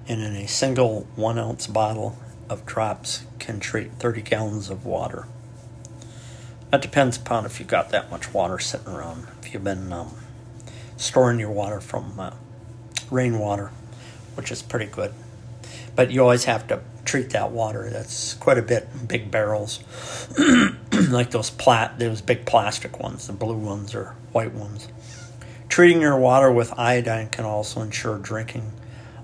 and 0.08 0.22
in 0.22 0.34
a 0.34 0.48
single 0.48 1.06
one 1.16 1.38
ounce 1.38 1.66
bottle 1.66 2.18
of 2.48 2.64
drops 2.64 3.24
can 3.38 3.60
treat 3.60 3.92
30 3.94 4.22
gallons 4.22 4.70
of 4.70 4.86
water. 4.86 5.26
That 6.70 6.82
depends 6.82 7.16
upon 7.16 7.46
if 7.46 7.58
you've 7.58 7.68
got 7.68 7.90
that 7.90 8.10
much 8.10 8.32
water 8.32 8.58
sitting 8.58 8.88
around. 8.88 9.26
If 9.42 9.52
you've 9.52 9.64
been 9.64 9.92
um, 9.92 10.14
storing 10.98 11.38
your 11.38 11.50
water 11.50 11.80
from 11.80 12.20
uh, 12.20 12.32
rainwater, 13.10 13.70
which 14.34 14.52
is 14.52 14.60
pretty 14.60 14.86
good. 14.86 15.14
But 15.96 16.10
you 16.10 16.20
always 16.20 16.44
have 16.44 16.66
to 16.68 16.80
treat 17.04 17.30
that 17.30 17.50
water. 17.50 17.88
That's 17.88 18.34
quite 18.34 18.58
a 18.58 18.62
bit 18.62 18.88
in 18.92 19.06
big 19.06 19.30
barrels, 19.30 19.82
like 21.08 21.30
those 21.30 21.48
plat 21.48 21.98
those 21.98 22.20
big 22.20 22.44
plastic 22.44 23.00
ones, 23.00 23.26
the 23.26 23.32
blue 23.32 23.56
ones 23.56 23.94
or 23.94 24.14
white 24.32 24.52
ones. 24.52 24.88
Treating 25.68 26.00
your 26.00 26.18
water 26.18 26.52
with 26.52 26.78
iodine 26.78 27.28
can 27.30 27.44
also 27.44 27.80
ensure 27.80 28.18
drinking, 28.18 28.72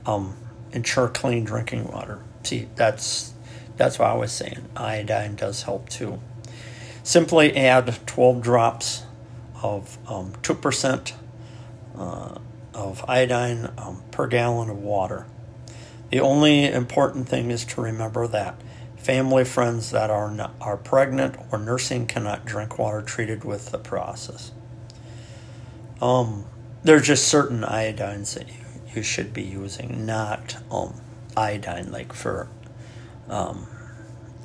um, 0.06 0.36
ensure 0.72 1.08
clean 1.08 1.44
drinking 1.44 1.90
water. 1.90 2.20
See, 2.42 2.68
that's 2.76 3.34
that's 3.76 3.98
what 3.98 4.08
I 4.08 4.14
was 4.14 4.32
saying. 4.32 4.68
Iodine 4.76 5.34
does 5.34 5.62
help 5.64 5.88
too. 5.88 6.20
Simply 7.02 7.56
add 7.56 7.98
12 8.06 8.40
drops 8.40 9.02
of 9.62 9.98
um, 10.08 10.32
2% 10.42 11.12
uh, 11.96 12.38
of 12.74 13.04
iodine 13.08 13.70
um, 13.78 14.02
per 14.10 14.26
gallon 14.26 14.70
of 14.70 14.78
water. 14.78 15.26
The 16.10 16.20
only 16.20 16.66
important 16.66 17.28
thing 17.28 17.50
is 17.50 17.64
to 17.66 17.80
remember 17.80 18.26
that 18.28 18.60
family 18.96 19.44
friends 19.44 19.90
that 19.90 20.10
are 20.10 20.30
not, 20.30 20.54
are 20.60 20.76
pregnant 20.76 21.36
or 21.50 21.58
nursing 21.58 22.06
cannot 22.06 22.44
drink 22.44 22.78
water 22.78 23.02
treated 23.02 23.44
with 23.44 23.70
the 23.70 23.78
process. 23.78 24.52
Um, 26.00 26.44
there's 26.82 27.06
just 27.06 27.28
certain 27.28 27.62
iodines 27.62 28.34
that 28.34 28.48
you, 28.48 28.54
you 28.96 29.02
should 29.02 29.32
be 29.32 29.42
using, 29.42 30.06
not 30.06 30.56
um, 30.70 30.94
iodine 31.36 31.90
like 31.90 32.12
for 32.12 32.48
um, 33.28 33.66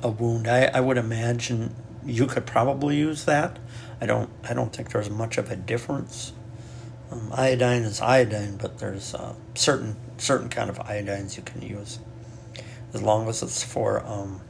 a 0.02 0.08
wound. 0.08 0.48
I, 0.48 0.66
I 0.66 0.80
would 0.80 0.98
imagine 0.98 1.74
you 2.04 2.26
could 2.26 2.46
probably 2.46 2.96
use 2.96 3.24
that. 3.24 3.58
I 4.00 4.06
don't. 4.06 4.30
I 4.48 4.54
don't 4.54 4.74
think 4.74 4.90
there's 4.90 5.10
much 5.10 5.36
of 5.36 5.50
a 5.50 5.56
difference. 5.56 6.32
Um, 7.10 7.30
iodine 7.32 7.82
is 7.82 8.00
iodine, 8.00 8.56
but 8.56 8.78
there's 8.78 9.14
uh, 9.14 9.34
certain 9.54 9.96
certain 10.18 10.48
kind 10.48 10.70
of 10.70 10.78
iodines 10.78 11.36
you 11.36 11.42
can 11.42 11.62
use, 11.62 11.98
as 12.94 13.02
long 13.02 13.28
as 13.28 13.42
it's 13.42 13.62
for 13.62 14.04
um, 14.06 14.40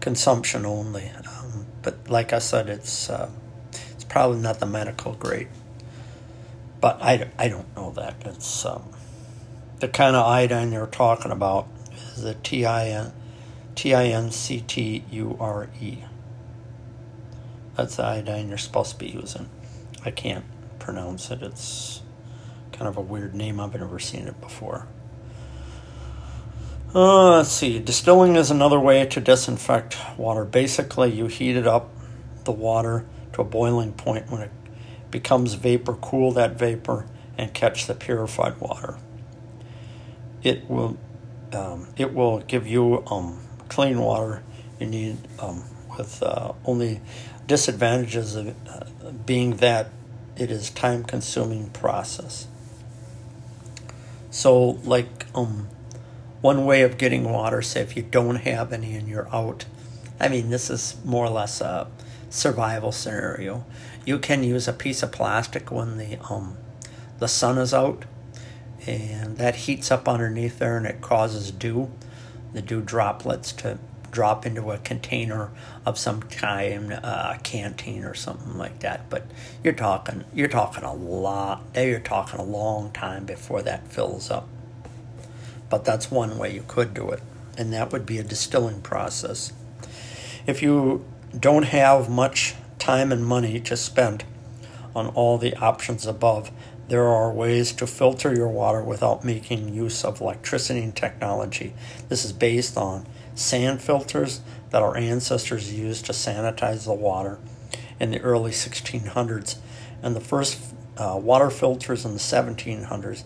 consumption 0.00 0.64
only. 0.64 1.10
Um, 1.10 1.66
but 1.82 2.08
like 2.08 2.32
I 2.32 2.38
said, 2.38 2.68
it's 2.68 3.10
uh, 3.10 3.30
it's 3.90 4.04
probably 4.04 4.38
not 4.38 4.60
the 4.60 4.66
medical 4.66 5.14
grade. 5.14 5.48
But 6.80 7.00
I, 7.00 7.30
I 7.38 7.48
don't 7.48 7.74
know 7.76 7.92
that. 7.92 8.16
It's 8.24 8.66
um, 8.66 8.92
the 9.78 9.88
kind 9.88 10.16
of 10.16 10.26
iodine 10.26 10.70
they're 10.70 10.86
talking 10.86 11.30
about 11.30 11.68
is 12.14 12.22
the 12.22 12.34
T 12.34 12.66
I 12.66 12.88
N 12.88 13.12
T 13.74 13.94
I 13.94 14.06
N 14.06 14.30
C 14.30 14.60
T 14.60 15.04
U 15.10 15.36
R 15.40 15.68
E. 15.80 15.98
That's 17.76 17.96
the 17.96 18.04
iodine 18.04 18.48
you're 18.48 18.58
supposed 18.58 18.92
to 18.92 18.98
be 18.98 19.08
using. 19.08 19.48
I 20.04 20.10
can't 20.10 20.44
pronounce 20.82 21.30
it. 21.30 21.42
It's 21.42 22.02
kind 22.72 22.88
of 22.88 22.96
a 22.96 23.00
weird 23.00 23.34
name. 23.34 23.60
I've 23.60 23.78
never 23.78 23.98
seen 23.98 24.26
it 24.26 24.40
before. 24.40 24.86
Uh, 26.94 27.36
let's 27.36 27.50
see. 27.50 27.78
Distilling 27.78 28.36
is 28.36 28.50
another 28.50 28.78
way 28.78 29.06
to 29.06 29.20
disinfect 29.20 29.96
water. 30.18 30.44
Basically, 30.44 31.10
you 31.10 31.26
heat 31.28 31.56
it 31.56 31.66
up, 31.66 31.88
the 32.44 32.52
water, 32.52 33.06
to 33.32 33.40
a 33.40 33.44
boiling 33.44 33.92
point. 33.92 34.30
When 34.30 34.42
it 34.42 34.50
becomes 35.10 35.54
vapor, 35.54 35.94
cool 35.94 36.32
that 36.32 36.58
vapor 36.58 37.06
and 37.38 37.54
catch 37.54 37.86
the 37.86 37.94
purified 37.94 38.60
water. 38.60 38.98
It 40.42 40.68
will, 40.68 40.98
um, 41.52 41.88
it 41.96 42.12
will 42.12 42.40
give 42.40 42.66
you 42.66 43.04
um, 43.06 43.40
clean 43.68 44.00
water 44.00 44.42
you 44.80 44.86
need 44.86 45.16
um, 45.38 45.62
with 45.96 46.22
uh, 46.22 46.52
only 46.64 47.00
disadvantages 47.46 48.34
of 48.34 48.48
uh, 48.68 49.12
being 49.24 49.56
that 49.56 49.90
it 50.42 50.50
is 50.50 50.70
time 50.70 51.04
consuming 51.04 51.70
process. 51.70 52.46
So 54.30 54.78
like 54.84 55.26
um 55.34 55.68
one 56.40 56.66
way 56.66 56.82
of 56.82 56.98
getting 56.98 57.24
water, 57.24 57.62
say 57.62 57.80
if 57.80 57.96
you 57.96 58.02
don't 58.02 58.36
have 58.36 58.72
any 58.72 58.96
and 58.96 59.08
you're 59.08 59.32
out, 59.34 59.64
I 60.18 60.28
mean 60.28 60.50
this 60.50 60.68
is 60.68 60.96
more 61.04 61.26
or 61.26 61.30
less 61.30 61.60
a 61.60 61.88
survival 62.30 62.92
scenario. 62.92 63.64
You 64.04 64.18
can 64.18 64.42
use 64.42 64.66
a 64.66 64.72
piece 64.72 65.02
of 65.02 65.12
plastic 65.12 65.70
when 65.70 65.98
the 65.98 66.18
um 66.28 66.56
the 67.18 67.28
sun 67.28 67.58
is 67.58 67.72
out 67.72 68.04
and 68.86 69.36
that 69.36 69.54
heats 69.54 69.90
up 69.92 70.08
underneath 70.08 70.58
there 70.58 70.76
and 70.76 70.86
it 70.86 71.00
causes 71.00 71.52
dew, 71.52 71.90
the 72.52 72.60
dew 72.60 72.80
droplets 72.80 73.52
to 73.52 73.78
drop 74.12 74.46
into 74.46 74.70
a 74.70 74.78
container 74.78 75.50
of 75.84 75.98
some 75.98 76.22
kind, 76.22 76.92
uh, 76.92 77.34
a 77.36 77.40
canteen 77.42 78.04
or 78.04 78.14
something 78.14 78.56
like 78.56 78.78
that. 78.80 79.10
But 79.10 79.26
you're 79.64 79.72
talking, 79.72 80.24
you're 80.32 80.46
talking 80.46 80.84
a 80.84 80.94
lot. 80.94 81.62
You're 81.74 81.98
talking 81.98 82.38
a 82.38 82.44
long 82.44 82.92
time 82.92 83.24
before 83.24 83.62
that 83.62 83.88
fills 83.88 84.30
up. 84.30 84.46
But 85.68 85.84
that's 85.84 86.10
one 86.10 86.38
way 86.38 86.54
you 86.54 86.64
could 86.68 86.94
do 86.94 87.10
it, 87.10 87.22
and 87.56 87.72
that 87.72 87.90
would 87.90 88.06
be 88.06 88.18
a 88.18 88.22
distilling 88.22 88.82
process. 88.82 89.52
If 90.46 90.62
you 90.62 91.04
don't 91.38 91.64
have 91.64 92.10
much 92.10 92.54
time 92.78 93.10
and 93.10 93.24
money 93.24 93.58
to 93.60 93.76
spend 93.76 94.24
on 94.94 95.06
all 95.08 95.38
the 95.38 95.54
options 95.56 96.06
above, 96.06 96.50
there 96.92 97.08
are 97.08 97.32
ways 97.32 97.72
to 97.72 97.86
filter 97.86 98.34
your 98.34 98.48
water 98.48 98.82
without 98.82 99.24
making 99.24 99.72
use 99.72 100.04
of 100.04 100.20
electricity 100.20 100.82
and 100.82 100.94
technology. 100.94 101.72
This 102.10 102.22
is 102.22 102.34
based 102.34 102.76
on 102.76 103.06
sand 103.34 103.80
filters 103.80 104.42
that 104.68 104.82
our 104.82 104.94
ancestors 104.94 105.72
used 105.72 106.04
to 106.04 106.12
sanitize 106.12 106.84
the 106.84 106.92
water 106.92 107.38
in 107.98 108.10
the 108.10 108.20
early 108.20 108.50
1600s. 108.50 109.56
And 110.02 110.14
the 110.14 110.20
first 110.20 110.60
uh, 110.98 111.18
water 111.18 111.48
filters 111.48 112.04
in 112.04 112.12
the 112.12 112.18
1700s 112.18 113.24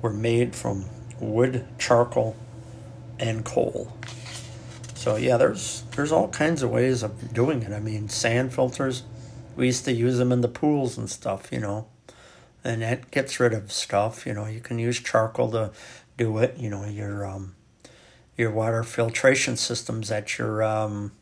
were 0.00 0.14
made 0.14 0.56
from 0.56 0.86
wood, 1.20 1.68
charcoal, 1.78 2.34
and 3.18 3.44
coal. 3.44 3.92
So 4.94 5.16
yeah, 5.16 5.36
there's 5.36 5.82
there's 5.94 6.12
all 6.12 6.28
kinds 6.28 6.62
of 6.62 6.70
ways 6.70 7.02
of 7.02 7.34
doing 7.34 7.62
it. 7.62 7.72
I 7.74 7.78
mean, 7.78 8.08
sand 8.08 8.54
filters, 8.54 9.02
we 9.54 9.66
used 9.66 9.84
to 9.84 9.92
use 9.92 10.16
them 10.16 10.32
in 10.32 10.40
the 10.40 10.48
pools 10.48 10.96
and 10.96 11.10
stuff, 11.10 11.52
you 11.52 11.60
know, 11.60 11.88
and 12.66 12.82
that 12.82 13.10
gets 13.10 13.38
rid 13.38 13.54
of 13.54 13.70
stuff. 13.70 14.26
You 14.26 14.34
know, 14.34 14.46
you 14.46 14.60
can 14.60 14.78
use 14.78 15.00
charcoal 15.00 15.50
to 15.52 15.70
do 16.16 16.38
it. 16.38 16.56
You 16.58 16.68
know, 16.68 16.84
your 16.84 17.24
um, 17.24 17.54
your 18.36 18.50
water 18.50 18.82
filtration 18.82 19.56
systems 19.56 20.10
at 20.10 20.36
your 20.36 20.62
um, 20.62 21.12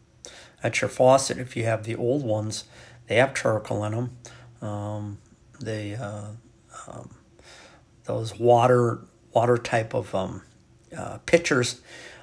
at 0.62 0.80
your 0.80 0.88
faucet. 0.88 1.38
If 1.38 1.56
you 1.56 1.64
have 1.64 1.84
the 1.84 1.96
old 1.96 2.24
ones, 2.24 2.64
they 3.06 3.16
have 3.16 3.34
charcoal 3.34 3.84
in 3.84 3.92
them. 3.92 4.16
Um, 4.62 5.18
they 5.60 5.94
uh, 5.94 6.28
um, 6.88 7.14
those 8.04 8.38
water 8.38 9.00
water 9.32 9.58
type 9.58 9.94
of 9.94 10.14
um, 10.14 10.42
uh, 10.96 11.18
pitchers. 11.26 11.82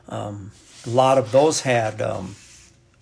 Um, 0.09 0.51
a 0.85 0.89
lot 0.89 1.19
of 1.19 1.31
those 1.31 1.61
had 1.61 2.01
um, 2.01 2.35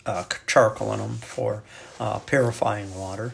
uh, 0.05 0.25
charcoal 0.47 0.91
in 0.91 0.99
them 0.99 1.15
for 1.15 1.63
uh, 1.97 2.19
purifying 2.19 2.93
water. 2.93 3.33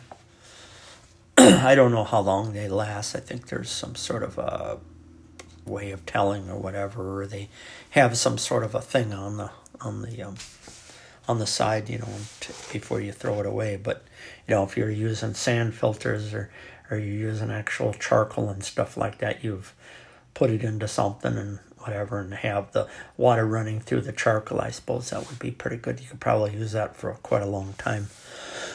I 1.37 1.75
don't 1.75 1.91
know 1.91 2.03
how 2.03 2.21
long 2.21 2.53
they 2.53 2.67
last. 2.69 3.15
I 3.15 3.19
think 3.19 3.47
there's 3.47 3.69
some 3.69 3.95
sort 3.95 4.23
of 4.23 4.37
a 4.37 4.79
way 5.65 5.91
of 5.91 6.05
telling 6.05 6.49
or 6.49 6.57
whatever, 6.57 7.21
or 7.21 7.27
they 7.27 7.49
have 7.91 8.17
some 8.17 8.37
sort 8.37 8.63
of 8.63 8.73
a 8.75 8.81
thing 8.81 9.13
on 9.13 9.37
the 9.37 9.51
on 9.81 10.01
the 10.01 10.23
um, 10.23 10.35
on 11.27 11.39
the 11.39 11.47
side, 11.47 11.89
you 11.89 11.97
know, 11.97 12.07
before 12.71 13.01
you 13.01 13.11
throw 13.11 13.39
it 13.39 13.45
away. 13.45 13.75
But 13.75 14.03
you 14.47 14.55
know, 14.55 14.63
if 14.63 14.77
you're 14.77 14.89
using 14.91 15.33
sand 15.33 15.73
filters 15.73 16.33
or 16.33 16.51
or 16.89 16.97
you're 16.97 17.29
using 17.29 17.51
actual 17.51 17.93
charcoal 17.93 18.49
and 18.49 18.63
stuff 18.63 18.95
like 18.95 19.17
that, 19.17 19.43
you've 19.43 19.73
put 20.33 20.49
it 20.49 20.63
into 20.63 20.87
something, 20.87 21.37
and 21.37 21.59
whatever, 21.79 22.19
and 22.19 22.33
have 22.33 22.71
the 22.71 22.87
water 23.17 23.45
running 23.45 23.79
through 23.79 24.01
the 24.01 24.11
charcoal. 24.11 24.61
I 24.61 24.69
suppose 24.69 25.09
that 25.09 25.27
would 25.27 25.39
be 25.39 25.51
pretty 25.51 25.77
good. 25.77 25.99
You 25.99 26.07
could 26.07 26.19
probably 26.19 26.53
use 26.53 26.73
that 26.73 26.95
for 26.95 27.11
quite 27.15 27.41
a 27.43 27.47
long 27.47 27.73
time. 27.77 28.07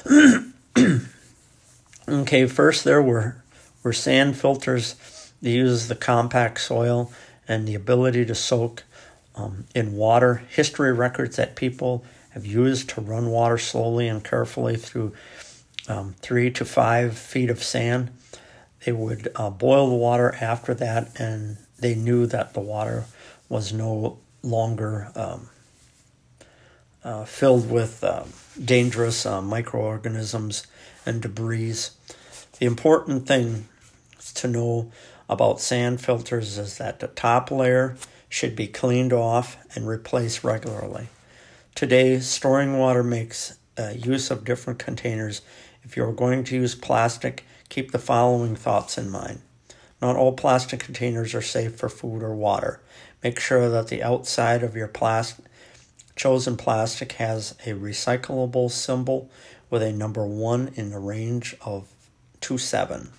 okay, 2.10 2.46
first 2.46 2.84
there 2.84 3.02
were 3.02 3.36
were 3.82 3.92
sand 3.92 4.36
filters. 4.36 4.94
They 5.40 5.52
use 5.52 5.88
the 5.88 5.94
compact 5.94 6.60
soil 6.60 7.12
and 7.48 7.66
the 7.66 7.74
ability 7.74 8.26
to 8.26 8.34
soak 8.34 8.84
um, 9.34 9.64
in 9.74 9.96
water. 9.96 10.42
History 10.50 10.92
records 10.92 11.36
that 11.36 11.56
people 11.56 12.04
have 12.30 12.44
used 12.44 12.90
to 12.90 13.00
run 13.00 13.30
water 13.30 13.58
slowly 13.58 14.06
and 14.06 14.22
carefully 14.22 14.76
through 14.76 15.14
um, 15.88 16.14
three 16.20 16.50
to 16.50 16.64
five 16.64 17.16
feet 17.16 17.50
of 17.50 17.62
sand. 17.62 18.10
They 18.84 18.92
would 18.92 19.28
uh, 19.34 19.50
boil 19.50 19.88
the 19.88 19.96
water 19.96 20.34
after 20.40 20.74
that, 20.74 21.18
and 21.18 21.56
they 21.78 21.94
knew 21.94 22.26
that 22.26 22.54
the 22.54 22.60
water 22.60 23.04
was 23.48 23.72
no 23.72 24.18
longer 24.42 25.10
um, 25.14 25.48
uh, 27.02 27.24
filled 27.24 27.70
with 27.70 28.04
uh, 28.04 28.24
dangerous 28.62 29.24
microorganisms 29.24 30.66
and 31.10 31.20
debris. 31.20 31.74
The 32.58 32.66
important 32.66 33.26
thing 33.26 33.68
to 34.34 34.48
know 34.48 34.90
about 35.28 35.60
sand 35.60 36.00
filters 36.00 36.56
is 36.56 36.78
that 36.78 37.00
the 37.00 37.08
top 37.08 37.50
layer 37.50 37.96
should 38.28 38.54
be 38.54 38.68
cleaned 38.68 39.12
off 39.12 39.58
and 39.74 39.88
replaced 39.88 40.44
regularly. 40.44 41.08
Today, 41.74 42.20
storing 42.20 42.78
water 42.78 43.02
makes 43.02 43.58
uh, 43.76 43.92
use 43.96 44.30
of 44.30 44.44
different 44.44 44.78
containers. 44.78 45.42
If 45.82 45.96
you're 45.96 46.12
going 46.12 46.44
to 46.44 46.54
use 46.54 46.74
plastic, 46.74 47.44
keep 47.68 47.90
the 47.90 47.98
following 47.98 48.54
thoughts 48.54 48.96
in 48.96 49.10
mind. 49.10 49.40
Not 50.00 50.16
all 50.16 50.32
plastic 50.32 50.80
containers 50.80 51.34
are 51.34 51.42
safe 51.42 51.74
for 51.74 51.88
food 51.88 52.22
or 52.22 52.34
water. 52.34 52.80
Make 53.22 53.40
sure 53.40 53.68
that 53.68 53.88
the 53.88 54.02
outside 54.02 54.62
of 54.62 54.76
your 54.76 54.88
plastic, 54.88 55.44
chosen 56.14 56.56
plastic 56.56 57.12
has 57.12 57.52
a 57.66 57.72
recyclable 57.72 58.70
symbol 58.70 59.28
with 59.70 59.82
a 59.82 59.92
number 59.92 60.26
1 60.26 60.72
in 60.74 60.90
the 60.90 60.98
range 60.98 61.56
of 61.64 61.88
2 62.40 62.58
7. 62.58 63.10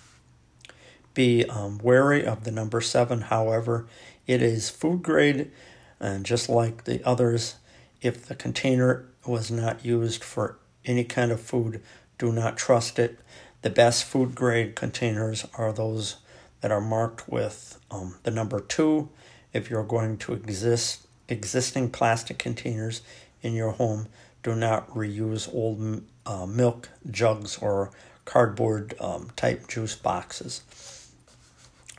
Be 1.14 1.44
um, 1.46 1.78
wary 1.82 2.24
of 2.24 2.44
the 2.44 2.50
number 2.50 2.80
7, 2.80 3.22
however, 3.22 3.86
it 4.26 4.40
is 4.40 4.70
food 4.70 5.02
grade, 5.02 5.50
and 5.98 6.24
just 6.24 6.48
like 6.48 6.84
the 6.84 7.02
others, 7.04 7.56
if 8.00 8.26
the 8.26 8.34
container 8.34 9.06
was 9.26 9.50
not 9.50 9.84
used 9.84 10.22
for 10.24 10.58
any 10.84 11.04
kind 11.04 11.30
of 11.30 11.40
food, 11.40 11.82
do 12.18 12.32
not 12.32 12.56
trust 12.56 12.98
it. 12.98 13.18
The 13.62 13.70
best 13.70 14.04
food 14.04 14.34
grade 14.34 14.74
containers 14.74 15.46
are 15.54 15.72
those 15.72 16.16
that 16.60 16.72
are 16.72 16.80
marked 16.80 17.28
with 17.28 17.78
um, 17.90 18.16
the 18.22 18.30
number 18.30 18.60
two. 18.60 19.08
If 19.52 19.70
you're 19.70 19.84
going 19.84 20.16
to 20.18 20.32
exist 20.32 21.06
existing 21.28 21.90
plastic 21.90 22.38
containers 22.38 23.02
in 23.42 23.54
your 23.54 23.72
home, 23.72 24.08
do 24.42 24.54
not 24.54 24.88
reuse 24.90 25.52
old 25.52 26.02
uh, 26.26 26.46
milk 26.46 26.88
jugs 27.10 27.58
or 27.58 27.90
cardboard 28.24 28.94
um, 29.00 29.30
type 29.36 29.68
juice 29.68 29.94
boxes. 29.94 30.62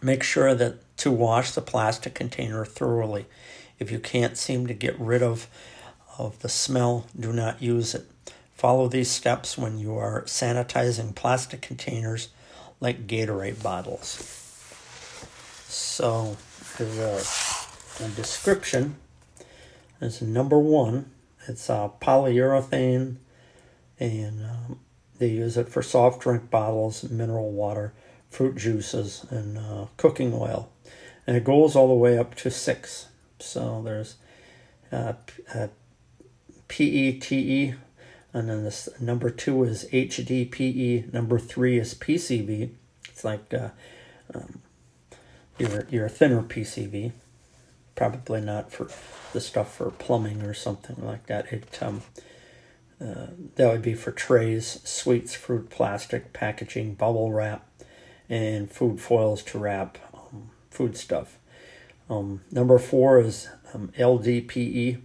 Make 0.02 0.24
sure 0.24 0.54
that 0.54 0.98
to 0.98 1.12
wash 1.12 1.52
the 1.52 1.62
plastic 1.62 2.14
container 2.14 2.66
thoroughly. 2.66 3.26
If 3.80 3.92
you 3.92 4.00
can't 4.00 4.38
seem 4.38 4.68
to 4.68 4.74
get 4.74 5.00
rid 5.00 5.24
of 5.24 5.48
of 6.20 6.40
the 6.40 6.50
smell, 6.50 7.08
do 7.20 7.34
not 7.34 7.62
use 7.62 7.96
it. 7.96 8.06
Follow 8.54 8.88
these 8.88 9.10
steps 9.10 9.58
when 9.58 9.80
you 9.80 9.98
are 9.98 10.22
sanitizing 10.24 11.16
plastic 11.16 11.62
containers 11.62 12.30
like 12.80 13.08
Gatorade 13.08 13.64
bottles. 13.64 14.40
So, 15.68 16.38
a 16.80 18.10
description. 18.16 18.96
It's 20.00 20.22
number 20.22 20.60
one. 20.60 21.10
It's 21.48 21.70
uh, 21.70 21.90
polyurethane, 22.02 23.18
and 24.00 24.46
um, 24.46 24.80
they 25.20 25.28
use 25.28 25.58
it 25.58 25.70
for 25.70 25.82
soft 25.82 26.22
drink 26.22 26.50
bottles, 26.50 27.10
mineral 27.10 27.52
water, 27.52 27.94
fruit 28.30 28.56
juices, 28.56 29.26
and 29.30 29.58
uh, 29.58 29.86
cooking 29.98 30.34
oil. 30.34 30.70
And 31.28 31.38
it 31.38 31.44
goes 31.44 31.76
all 31.76 31.88
the 31.88 31.94
way 31.94 32.18
up 32.18 32.36
to 32.36 32.52
six. 32.52 33.08
So 33.40 33.82
there's 33.84 34.16
uh, 34.92 35.14
uh, 35.54 35.68
PETE, 36.68 37.76
and 38.34 38.50
then 38.50 38.64
this 38.64 38.90
number 39.00 39.30
two 39.30 39.64
is 39.64 39.86
HDPE, 39.92 41.14
number 41.14 41.38
three 41.40 41.78
is 41.78 41.94
PCV. 41.94 42.72
It's 43.10 43.24
like 43.24 43.54
uh, 43.54 43.70
um, 44.34 44.62
your 45.60 45.86
your 45.90 46.10
thinner 46.10 46.42
PCV, 46.42 47.12
probably 47.96 48.42
not 48.42 48.72
for 48.72 48.88
the 49.34 49.42
stuff 49.42 49.76
for 49.76 49.92
plumbing 49.92 50.42
or 50.44 50.54
something 50.54 51.06
like 51.06 51.26
that. 51.28 51.52
It 51.52 51.78
um, 51.82 52.02
uh, 53.02 53.28
that 53.56 53.72
would 53.72 53.82
be 53.82 53.96
for 53.96 54.12
trays, 54.12 54.80
sweets, 54.84 55.36
fruit, 55.36 55.70
plastic, 55.70 56.32
packaging, 56.32 56.94
bubble 56.94 57.34
wrap, 57.34 57.68
and 58.30 58.72
food 58.72 59.02
foils 59.02 59.44
to 59.44 59.60
wrap 59.60 59.98
um, 60.14 60.52
food 60.70 60.96
stuff. 60.96 61.38
Um, 62.10 62.42
number 62.52 62.80
four 62.80 63.20
is 63.20 63.50
um, 63.74 63.92
LDPE. 63.98 65.02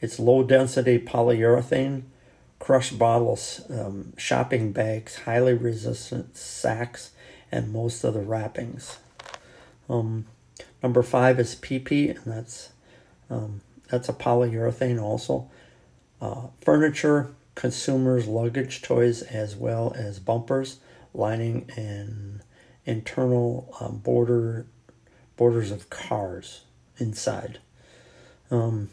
It's 0.00 0.18
low 0.18 0.42
density 0.44 0.98
polyurethane, 0.98 2.02
crushed 2.58 2.98
bottles, 2.98 3.62
um, 3.70 4.12
shopping 4.16 4.72
bags, 4.72 5.16
highly 5.18 5.54
resistant 5.54 6.36
sacks, 6.36 7.10
and 7.50 7.72
most 7.72 8.04
of 8.04 8.14
the 8.14 8.20
wrappings. 8.20 8.98
Um, 9.88 10.26
number 10.82 11.02
five 11.02 11.40
is 11.40 11.56
PP, 11.56 12.10
and 12.10 12.32
that's 12.32 12.70
um, 13.32 13.62
that's 13.88 14.08
a 14.08 14.12
polyurethane 14.12 15.02
also. 15.02 15.50
Uh, 16.20 16.48
furniture, 16.60 17.34
consumers, 17.54 18.26
luggage, 18.26 18.82
toys, 18.82 19.22
as 19.22 19.56
well 19.56 19.92
as 19.96 20.18
bumpers, 20.18 20.78
lining, 21.14 21.68
and 21.76 22.42
internal 22.84 23.74
um, 23.80 23.98
border 23.98 24.66
borders 25.36 25.70
of 25.70 25.88
cars 25.90 26.62
inside. 26.98 27.58
Um, 28.50 28.90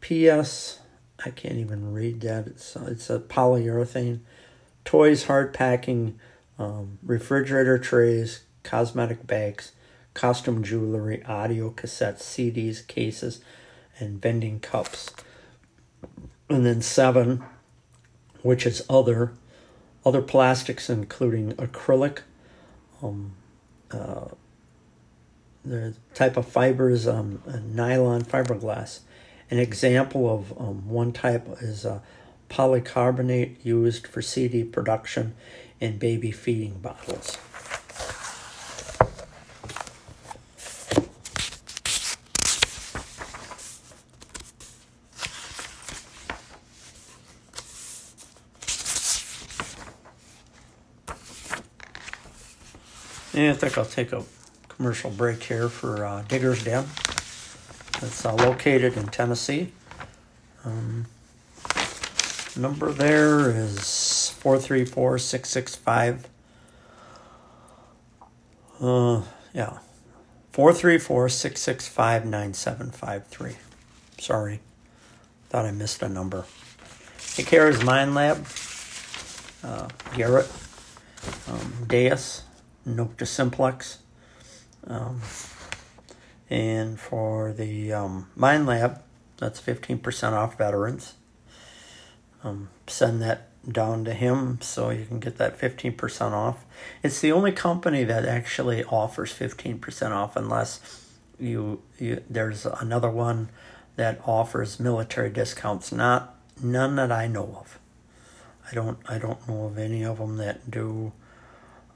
P.S. 0.00 0.80
I 1.24 1.30
can't 1.30 1.56
even 1.56 1.92
read 1.92 2.20
that. 2.20 2.46
It's 2.46 2.76
it's 2.76 3.10
a 3.10 3.18
polyurethane. 3.18 4.20
Toys, 4.84 5.24
hard 5.24 5.52
packing, 5.52 6.18
um, 6.58 6.98
refrigerator 7.02 7.78
trays, 7.78 8.42
cosmetic 8.62 9.26
bags, 9.26 9.72
costume 10.14 10.62
jewelry, 10.62 11.22
audio 11.24 11.70
cassettes, 11.70 12.22
CDs, 12.22 12.86
cases, 12.86 13.40
and 13.98 14.20
vending 14.20 14.60
cups. 14.60 15.10
And 16.48 16.66
then 16.66 16.82
seven, 16.82 17.44
which 18.42 18.66
is 18.66 18.84
other, 18.88 19.32
other 20.04 20.22
plastics 20.22 20.90
including 20.90 21.52
acrylic, 21.52 22.20
um, 23.02 23.32
uh, 23.90 24.26
the 25.64 25.94
type 26.14 26.36
of 26.36 26.46
fibers, 26.46 27.06
um, 27.06 27.42
nylon 27.66 28.22
fiberglass, 28.22 29.00
an 29.50 29.58
example 29.58 30.32
of 30.32 30.58
um, 30.58 30.88
one 30.88 31.12
type 31.12 31.46
is 31.60 31.84
a 31.84 32.02
polycarbonate 32.48 33.64
used 33.64 34.06
for 34.06 34.22
CD 34.22 34.64
production 34.64 35.34
in 35.80 35.98
baby 35.98 36.30
feeding 36.30 36.78
bottles. 36.78 37.36
And 53.40 53.48
I 53.48 53.54
think 53.54 53.78
I'll 53.78 53.86
take 53.86 54.12
a 54.12 54.22
commercial 54.68 55.10
break 55.10 55.42
here 55.42 55.70
for 55.70 56.04
uh, 56.04 56.22
Digger's 56.28 56.62
Den. 56.62 56.84
It's 58.02 58.22
uh, 58.26 58.34
located 58.34 58.98
in 58.98 59.06
Tennessee. 59.06 59.72
Um, 60.62 61.06
number 62.54 62.92
there 62.92 63.50
is 63.50 64.28
434 64.40 65.16
665. 65.16 66.28
Uh, 68.78 69.22
yeah. 69.54 69.78
434 70.52 71.30
665 71.30 72.26
9753. 72.26 73.56
Sorry. 74.18 74.60
Thought 75.48 75.64
I 75.64 75.70
missed 75.70 76.02
a 76.02 76.10
number. 76.10 76.44
Take 77.34 77.46
care 77.46 77.68
of 77.68 77.76
Minelab. 77.76 78.44
Uh, 79.64 79.88
Garrett. 80.14 80.52
Um, 81.48 81.86
Deus. 81.88 82.42
Nokta 82.86 83.26
Simplex. 83.26 83.98
Um, 84.86 85.20
and 86.48 86.98
for 86.98 87.52
the 87.52 87.92
um, 87.92 88.28
Minelab, 88.36 89.00
that's 89.36 89.60
15% 89.60 90.32
off 90.32 90.58
veterans. 90.58 91.14
Um, 92.42 92.70
send 92.86 93.22
that 93.22 93.48
down 93.70 94.04
to 94.06 94.14
him 94.14 94.58
so 94.62 94.90
you 94.90 95.04
can 95.04 95.20
get 95.20 95.36
that 95.36 95.58
15% 95.58 96.32
off. 96.32 96.64
It's 97.02 97.20
the 97.20 97.32
only 97.32 97.52
company 97.52 98.04
that 98.04 98.24
actually 98.24 98.84
offers 98.84 99.32
15% 99.32 100.12
off 100.12 100.36
unless 100.36 101.06
you, 101.38 101.82
you 101.98 102.22
there's 102.28 102.66
another 102.66 103.10
one 103.10 103.50
that 103.96 104.20
offers 104.24 104.80
military 104.80 105.30
discounts. 105.30 105.92
Not 105.92 106.34
none 106.62 106.96
that 106.96 107.12
I 107.12 107.26
know 107.26 107.56
of. 107.60 107.78
I 108.70 108.74
don't 108.74 108.98
I 109.08 109.18
don't 109.18 109.46
know 109.48 109.66
of 109.66 109.78
any 109.78 110.04
of 110.04 110.18
them 110.18 110.36
that 110.36 110.70
do. 110.70 111.12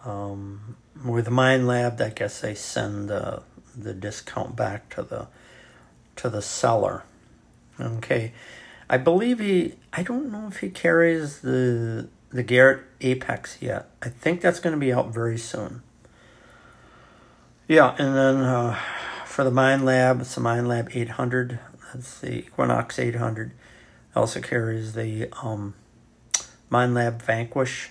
Um, 0.04 0.76
with 1.04 1.28
Minelab, 1.28 2.00
I 2.00 2.10
guess 2.10 2.40
they 2.40 2.54
send 2.54 3.08
the 3.08 3.42
the 3.76 3.92
discount 3.92 4.54
back 4.54 4.88
to 4.94 5.02
the 5.02 5.26
to 6.16 6.28
the 6.28 6.42
seller. 6.42 7.04
Okay, 7.80 8.32
I 8.88 8.98
believe 8.98 9.38
he. 9.38 9.74
I 9.92 10.02
don't 10.02 10.30
know 10.30 10.46
if 10.46 10.58
he 10.58 10.70
carries 10.70 11.40
the 11.40 12.08
the 12.30 12.42
Garrett 12.42 12.82
Apex 13.00 13.58
yet. 13.60 13.88
I 14.02 14.08
think 14.08 14.40
that's 14.40 14.60
going 14.60 14.74
to 14.74 14.80
be 14.80 14.92
out 14.92 15.12
very 15.12 15.38
soon. 15.38 15.82
Yeah, 17.66 17.94
and 17.98 18.14
then 18.14 18.36
uh, 18.42 18.78
for 19.24 19.44
the 19.44 19.50
Minelab, 19.50 20.20
it's 20.20 20.34
the 20.34 20.40
Minelab 20.40 20.94
800. 20.94 21.58
That's 21.92 22.20
the 22.20 22.38
Equinox 22.38 22.98
800. 22.98 23.52
Also 24.14 24.40
carries 24.40 24.92
the 24.92 25.28
um, 25.42 25.74
Minelab 26.70 27.22
Vanquish. 27.22 27.90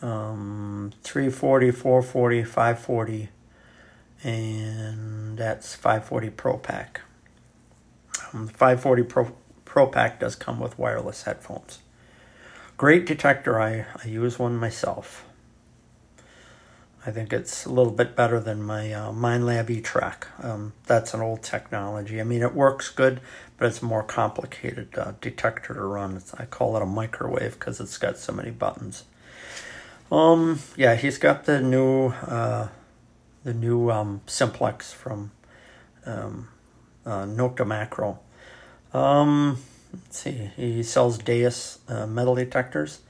Um, 0.00 0.92
340, 1.02 1.70
440, 1.72 2.44
540, 2.44 3.28
and 4.22 5.36
that's 5.36 5.74
540 5.74 6.30
Pro 6.30 6.56
Pack. 6.56 7.00
Um, 8.32 8.48
540 8.48 9.02
Pro, 9.02 9.32
Pro 9.64 9.86
Pack 9.86 10.20
does 10.20 10.36
come 10.36 10.60
with 10.60 10.78
wireless 10.78 11.24
headphones. 11.24 11.80
Great 12.76 13.06
detector. 13.06 13.60
I, 13.60 13.86
I 14.04 14.06
use 14.06 14.38
one 14.38 14.56
myself. 14.56 15.24
I 17.06 17.10
think 17.10 17.32
it's 17.32 17.64
a 17.64 17.70
little 17.70 17.92
bit 17.92 18.14
better 18.14 18.38
than 18.38 18.62
my 18.62 18.92
uh, 18.92 19.12
Minelab 19.12 19.70
E-Trac. 19.70 20.26
Um, 20.44 20.74
that's 20.86 21.14
an 21.14 21.20
old 21.20 21.42
technology. 21.42 22.20
I 22.20 22.24
mean, 22.24 22.42
it 22.42 22.54
works 22.54 22.90
good, 22.90 23.20
but 23.56 23.66
it's 23.66 23.82
a 23.82 23.84
more 23.84 24.02
complicated 24.02 24.96
uh, 24.98 25.12
detector 25.20 25.74
to 25.74 25.80
run. 25.80 26.16
It's, 26.16 26.34
I 26.34 26.44
call 26.44 26.76
it 26.76 26.82
a 26.82 26.86
microwave 26.86 27.58
because 27.58 27.80
it's 27.80 27.98
got 27.98 28.18
so 28.18 28.32
many 28.32 28.50
buttons. 28.50 29.04
Um, 30.10 30.58
yeah, 30.76 30.94
he's 30.96 31.18
got 31.18 31.44
the 31.44 31.60
new 31.60 32.08
uh, 32.08 32.68
the 33.44 33.52
new 33.52 33.90
um, 33.90 34.22
simplex 34.26 34.92
from 34.92 35.32
um, 36.06 36.48
uh, 37.04 37.26
Makro. 37.26 38.18
Um, 38.94 39.58
let's 39.92 40.18
see, 40.18 40.50
he 40.56 40.82
sells 40.82 41.18
Deus 41.18 41.80
uh, 41.88 42.06
metal 42.06 42.34
detectors, 42.34 43.00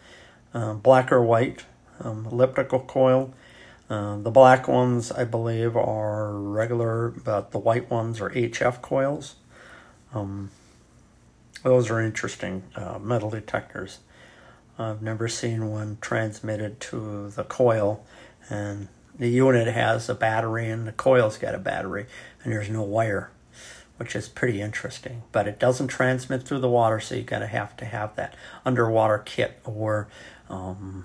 uh, 0.53 0.75
black 0.75 1.13
or 1.13 1.23
white, 1.23 1.65
um, 2.01 2.27
elliptical 2.27 2.81
coil. 2.81 3.33
Uh, 3.89 4.17
the 4.19 4.31
black 4.31 4.69
ones, 4.69 5.11
I 5.11 5.25
believe, 5.25 5.77
are 5.77 6.33
regular, 6.35 7.09
but 7.09 7.53
the 7.53 7.59
white 7.59 7.91
ones 7.91 8.21
are 8.21 8.29
HF 8.31 8.83
coils. 8.83 9.37
Um, 10.13 10.51
those 11.63 11.91
are 11.91 12.01
interesting 12.01 12.65
uh, 12.77 12.99
metal 12.99 13.31
detectors. 13.31 14.01
I've 14.79 15.03
never 15.03 15.29
seen 15.29 15.71
one 15.71 15.99
transmitted 16.01 16.81
to 16.81 17.31
the 17.31 17.45
coil, 17.45 18.05
and 18.49 18.89
the 19.19 19.29
unit 19.29 19.67
has 19.67 20.09
a 20.09 20.15
battery, 20.15 20.71
and 20.71 20.87
the 20.87 20.93
coil's 20.93 21.39
got 21.39 21.55
a 21.55 21.59
battery, 21.59 22.07
and 22.43 22.53
there's 22.53 22.71
no 22.71 22.83
wire 22.83 23.31
which 23.99 24.15
is 24.17 24.29
pretty 24.29 24.63
interesting. 24.63 25.23
But 25.33 25.47
it 25.47 25.59
doesn't 25.59 25.89
transmit 25.89 26.45
through 26.45 26.61
the 26.61 26.69
water, 26.69 27.01
so 27.01 27.17
you 27.17 27.23
gotta 27.23 27.49
have 27.49 27.77
to 27.79 27.85
have 27.85 28.17
that 28.17 28.35
underwater 28.65 29.19
kit 29.19 29.61
or 29.65 30.09
um, 30.49 31.05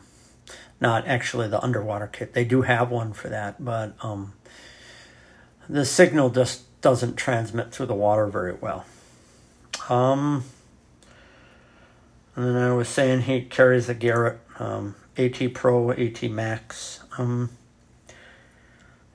not 0.80 1.06
actually 1.08 1.48
the 1.50 1.62
underwater 1.62 2.08
kit. 2.08 2.34
They 2.34 2.46
do 2.46 2.62
have 2.62 2.90
one 2.90 3.14
for 3.14 3.30
that, 3.30 3.64
but 3.64 3.96
um, 4.02 4.34
the 5.68 5.86
signal 5.86 6.30
just 6.30 6.82
doesn't 6.82 7.16
transmit 7.16 7.72
through 7.72 7.88
the 7.88 7.96
water 7.96 8.28
very 8.28 8.54
well. 8.54 8.86
Um, 9.90 10.46
and 12.36 12.46
then 12.46 12.56
I 12.56 12.74
was 12.74 12.90
saying 12.90 13.22
he 13.22 13.42
carries 13.42 13.90
a 13.90 13.94
Garrett 13.94 14.40
um, 14.60 14.96
AT 15.18 15.54
Pro, 15.54 15.92
AT 15.92 16.24
Max. 16.24 17.02
Um, 17.18 17.52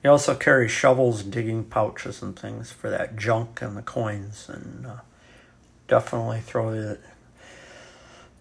he 0.01 0.07
also 0.07 0.35
carries 0.35 0.71
shovels, 0.71 1.23
digging 1.23 1.65
pouches, 1.65 2.21
and 2.21 2.37
things 2.37 2.71
for 2.71 2.89
that 2.89 3.17
junk 3.17 3.61
and 3.61 3.75
the 3.75 3.81
coins. 3.81 4.47
And 4.47 4.85
uh, 4.85 4.95
definitely 5.87 6.39
throw 6.39 6.71
it, 6.71 7.01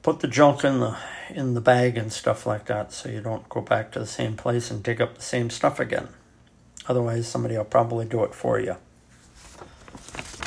put 0.03 0.21
the 0.21 0.29
junk 0.29 0.63
in 0.63 0.79
the 0.79 0.97
in 1.31 1.55
the 1.55 1.61
bag 1.61 1.99
and 1.99 2.13
stuff 2.13 2.47
like 2.47 2.67
that, 2.67 2.93
so 2.93 3.09
you 3.09 3.21
don't 3.21 3.49
go 3.49 3.61
back 3.61 3.91
to 3.93 3.99
the 3.99 4.07
same 4.07 4.37
place 4.37 4.71
and 4.71 4.83
dig 4.83 5.01
up 5.01 5.17
the 5.17 5.23
same 5.23 5.51
stuff 5.51 5.81
again. 5.81 6.09
Otherwise, 6.87 7.27
somebody 7.27 7.57
will 7.57 7.65
probably 7.65 8.07
do 8.07 8.23
it 8.25 8.35
for 8.35 8.59
you. 8.59 8.77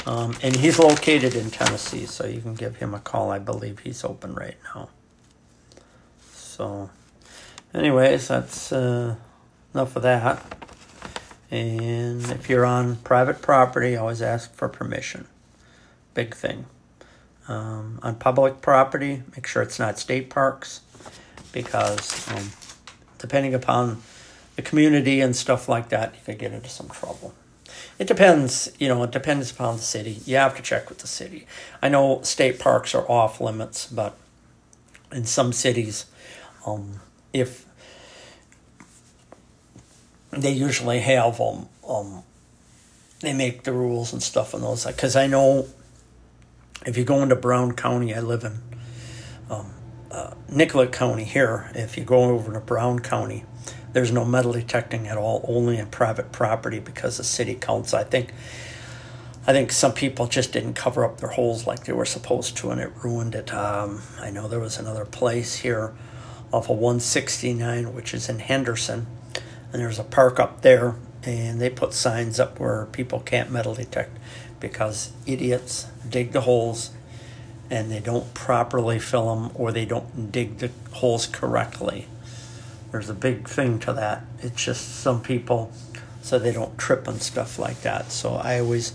Um, 0.06 0.36
and 0.42 0.56
he's 0.56 0.80
located 0.80 1.36
in 1.36 1.52
Tennessee, 1.52 2.06
so 2.06 2.26
you 2.26 2.42
can 2.42 2.56
give 2.56 2.78
him 2.78 2.94
a 2.94 3.00
call. 3.00 3.32
I 3.32 3.40
believe 3.40 3.80
he's 3.80 4.04
open 4.04 4.34
right 4.34 4.58
now. 4.76 4.90
So, 6.34 6.90
anyways, 7.74 8.28
that's 8.28 8.72
uh, 8.72 9.16
enough 9.74 9.96
of 9.96 10.04
that. 10.04 10.44
And 11.52 12.24
if 12.32 12.50
you're 12.50 12.66
on 12.66 12.96
private 12.98 13.42
property, 13.42 13.96
always 13.96 14.22
ask 14.22 14.54
for 14.54 14.70
permission. 14.70 15.28
Big 16.14 16.34
thing. 16.34 16.66
Um, 17.48 18.00
on 18.02 18.16
public 18.16 18.62
property, 18.62 19.24
make 19.36 19.46
sure 19.46 19.62
it's 19.62 19.78
not 19.78 20.00
state 20.00 20.30
parks 20.30 20.82
because 21.52 22.30
um, 22.32 22.52
depending 23.18 23.54
upon 23.54 24.02
the 24.56 24.62
community 24.62 25.20
and 25.22 25.36
stuff 25.36 25.68
like 25.68 25.90
that, 25.90 26.14
you 26.14 26.20
could 26.26 26.40
get 26.40 26.54
into 26.54 26.70
some 26.70 26.88
trouble. 26.90 27.34
It 28.00 28.08
depends, 28.08 28.72
you 28.80 28.88
know, 28.88 29.04
it 29.04 29.12
depends 29.12 29.52
upon 29.52 29.78
the 29.78 29.84
city. 29.84 30.20
You 30.26 30.38
have 30.38 30.56
to 30.56 30.62
check 30.62 30.90
with 30.90 31.00
the 31.00 31.08
city. 31.08 31.46
I 31.82 31.90
know 31.90 32.22
state 32.24 32.60
parks 32.60 32.96
are 32.96 33.10
off 33.10 33.40
limits, 33.42 33.88
but 33.88 34.18
in 35.12 35.26
some 35.26 35.54
cities, 35.54 36.06
um, 36.66 37.00
if 37.34 37.66
they 40.32 40.52
usually 40.52 41.02
have 41.02 41.42
um 41.42 41.68
um 41.86 42.24
they 43.20 43.34
make 43.34 43.64
the 43.64 43.74
rules 43.74 44.14
and 44.14 44.24
stuff 44.24 44.56
on 44.56 44.62
those 44.62 44.86
because 44.86 45.16
I 45.16 45.28
know 45.28 45.68
if 46.86 46.98
you 46.98 47.04
go 47.04 47.22
into 47.22 47.36
Brown 47.36 47.74
County, 47.74 48.14
I 48.16 48.22
live 48.22 48.44
in 48.44 48.60
um, 49.50 49.72
uh, 50.10 50.34
Nicollet 50.50 50.92
County 50.92 51.24
here. 51.24 51.70
If 51.76 51.98
you 51.98 52.04
go 52.04 52.24
over 52.24 52.54
to 52.54 52.60
Brown 52.60 53.00
County, 53.00 53.46
there's 53.94 54.12
no 54.12 54.26
metal 54.26 54.54
detecting 54.54 55.08
at 55.08 55.18
all, 55.18 55.46
only 55.48 55.78
in 55.78 55.88
private 55.88 56.32
property 56.32 56.80
because 56.80 57.18
the 57.18 57.24
city 57.24 57.56
counts. 57.56 57.94
I 57.94 58.04
think 58.04 58.34
I 59.48 59.54
think 59.54 59.72
some 59.72 59.94
people 59.94 60.28
just 60.28 60.54
didn't 60.54 60.76
cover 60.76 61.04
up 61.04 61.20
their 61.20 61.30
holes 61.30 61.66
like 61.66 61.86
they 61.86 61.94
were 61.94 62.06
supposed 62.06 62.58
to, 62.58 62.72
and 62.72 62.80
it 62.80 62.92
ruined 63.04 63.36
it. 63.36 63.54
Um, 63.54 64.02
I 64.20 64.30
know 64.30 64.48
there 64.48 64.60
was 64.60 64.78
another 64.78 65.06
place 65.06 65.56
here 65.56 65.94
off 66.54 66.70
of 66.70 66.78
169, 66.78 67.94
which 67.94 68.14
is 68.14 68.30
in 68.30 68.40
Henderson 68.40 69.08
and 69.72 69.82
there's 69.82 70.00
a 70.00 70.04
park 70.04 70.40
up 70.40 70.62
there, 70.62 70.96
and 71.24 71.62
they 71.62 71.70
put 71.70 71.94
signs 71.94 72.40
up 72.40 72.60
where 72.60 72.88
people 72.88 73.20
can't 73.20 73.52
metal 73.52 73.74
detect 73.74 74.18
because 74.60 75.12
idiots 75.26 75.88
dig 76.08 76.32
the 76.32 76.42
holes 76.42 76.92
and 77.70 77.90
they 77.90 78.00
don't 78.00 78.34
properly 78.34 79.00
fill 79.00 79.34
them 79.34 79.52
or 79.56 79.72
they 79.72 79.86
don't 79.86 80.32
dig 80.32 80.58
the 80.58 80.70
holes 80.92 81.26
correctly. 81.26 82.08
There's 82.92 83.10
a 83.10 83.14
big 83.14 83.48
thing 83.48 83.80
to 83.80 83.94
that. 83.94 84.26
It's 84.40 84.64
just 84.64 85.00
some 85.00 85.22
people 85.22 85.72
so 86.22 86.38
they 86.38 86.52
don't 86.52 86.78
trip 86.78 87.08
and 87.08 87.22
stuff 87.22 87.58
like 87.58 87.82
that. 87.82 88.12
So 88.12 88.36
I 88.36 88.60
always, 88.60 88.94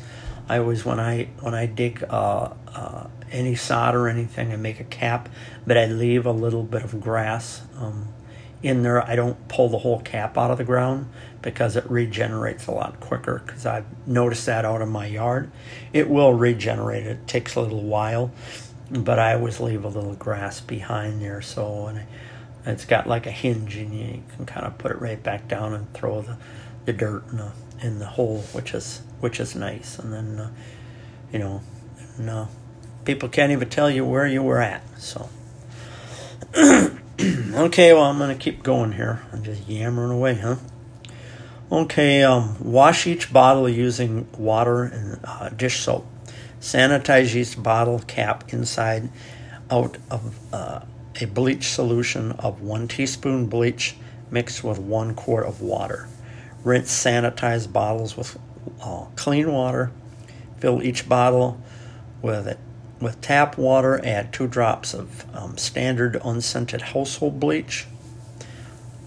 I 0.48 0.58
always 0.58 0.84
when 0.84 1.00
I 1.00 1.28
when 1.40 1.54
I 1.54 1.66
dig 1.66 2.04
uh, 2.08 2.50
uh, 2.74 3.06
any 3.32 3.54
sod 3.54 3.94
or 3.94 4.08
anything, 4.08 4.52
I 4.52 4.56
make 4.56 4.80
a 4.80 4.84
cap, 4.84 5.28
but 5.66 5.76
I 5.76 5.86
leave 5.86 6.26
a 6.26 6.32
little 6.32 6.62
bit 6.62 6.84
of 6.84 7.00
grass. 7.00 7.62
Um, 7.78 8.08
in 8.62 8.82
there. 8.82 9.06
I 9.06 9.16
don't 9.16 9.48
pull 9.48 9.68
the 9.68 9.78
whole 9.78 10.00
cap 10.00 10.36
out 10.36 10.50
of 10.50 10.58
the 10.58 10.64
ground 10.64 11.08
because 11.42 11.76
it 11.76 11.88
regenerates 11.90 12.66
a 12.66 12.72
lot 12.72 12.98
quicker 13.00 13.42
because 13.44 13.66
I've 13.66 13.84
noticed 14.06 14.46
that 14.46 14.64
out 14.64 14.82
in 14.82 14.88
my 14.88 15.06
yard. 15.06 15.50
It 15.92 16.08
will 16.08 16.34
regenerate. 16.34 17.06
It 17.06 17.26
takes 17.28 17.54
a 17.54 17.60
little 17.60 17.82
while, 17.82 18.32
but 18.90 19.18
I 19.18 19.34
always 19.34 19.60
leave 19.60 19.84
a 19.84 19.88
little 19.88 20.14
grass 20.14 20.60
behind 20.60 21.20
there. 21.20 21.42
So 21.42 21.86
and 21.86 22.02
it's 22.66 22.84
got 22.84 23.06
like 23.06 23.26
a 23.26 23.30
hinge 23.30 23.76
and 23.76 23.94
you 23.94 24.22
can 24.34 24.46
kind 24.46 24.66
of 24.66 24.76
put 24.78 24.90
it 24.90 25.00
right 25.00 25.22
back 25.22 25.48
down 25.48 25.72
and 25.72 25.92
throw 25.94 26.22
the, 26.22 26.36
the 26.84 26.92
dirt 26.92 27.24
in 27.30 27.38
the, 27.38 27.52
in 27.80 27.98
the 27.98 28.06
hole, 28.06 28.40
which 28.52 28.74
is 28.74 29.02
which 29.20 29.40
is 29.40 29.54
nice. 29.54 29.98
And 29.98 30.12
then, 30.12 30.38
uh, 30.38 30.50
you 31.32 31.38
know, 31.38 31.62
uh, 32.28 32.46
people 33.04 33.28
can't 33.28 33.52
even 33.52 33.68
tell 33.68 33.90
you 33.90 34.04
where 34.04 34.26
you 34.26 34.42
were 34.42 34.60
at. 34.60 34.82
So. 34.98 35.28
okay, 36.56 37.92
well, 37.92 38.04
I'm 38.04 38.18
to 38.18 38.34
keep 38.34 38.62
going 38.62 38.92
here. 38.92 39.22
I'm 39.32 39.42
just 39.42 39.68
yammering 39.68 40.10
away, 40.10 40.34
huh? 40.34 40.56
Okay, 41.70 42.22
um, 42.22 42.56
wash 42.60 43.06
each 43.06 43.32
bottle 43.32 43.68
using 43.68 44.28
water 44.38 44.84
and 44.84 45.18
uh, 45.24 45.48
dish 45.48 45.80
soap. 45.80 46.06
Sanitize 46.60 47.34
each 47.34 47.60
bottle 47.60 47.98
cap 48.00 48.52
inside 48.52 49.10
out 49.70 49.98
of 50.10 50.38
uh, 50.52 50.80
a 51.20 51.26
bleach 51.26 51.68
solution 51.68 52.32
of 52.32 52.60
one 52.60 52.88
teaspoon 52.88 53.46
bleach 53.46 53.96
mixed 54.30 54.62
with 54.64 54.78
one 54.78 55.14
quart 55.14 55.46
of 55.46 55.60
water. 55.60 56.08
Rinse 56.64 56.90
sanitized 56.90 57.72
bottles 57.72 58.16
with 58.16 58.38
uh, 58.82 59.06
clean 59.14 59.52
water. 59.52 59.90
Fill 60.58 60.82
each 60.82 61.08
bottle 61.08 61.60
with 62.22 62.48
it 62.48 62.58
with 63.00 63.20
tap 63.20 63.58
water. 63.58 64.00
Add 64.04 64.32
two 64.32 64.46
drops 64.46 64.94
of 64.94 65.24
um, 65.34 65.56
standard 65.58 66.20
unscented 66.24 66.80
household 66.82 67.38
bleach, 67.38 67.86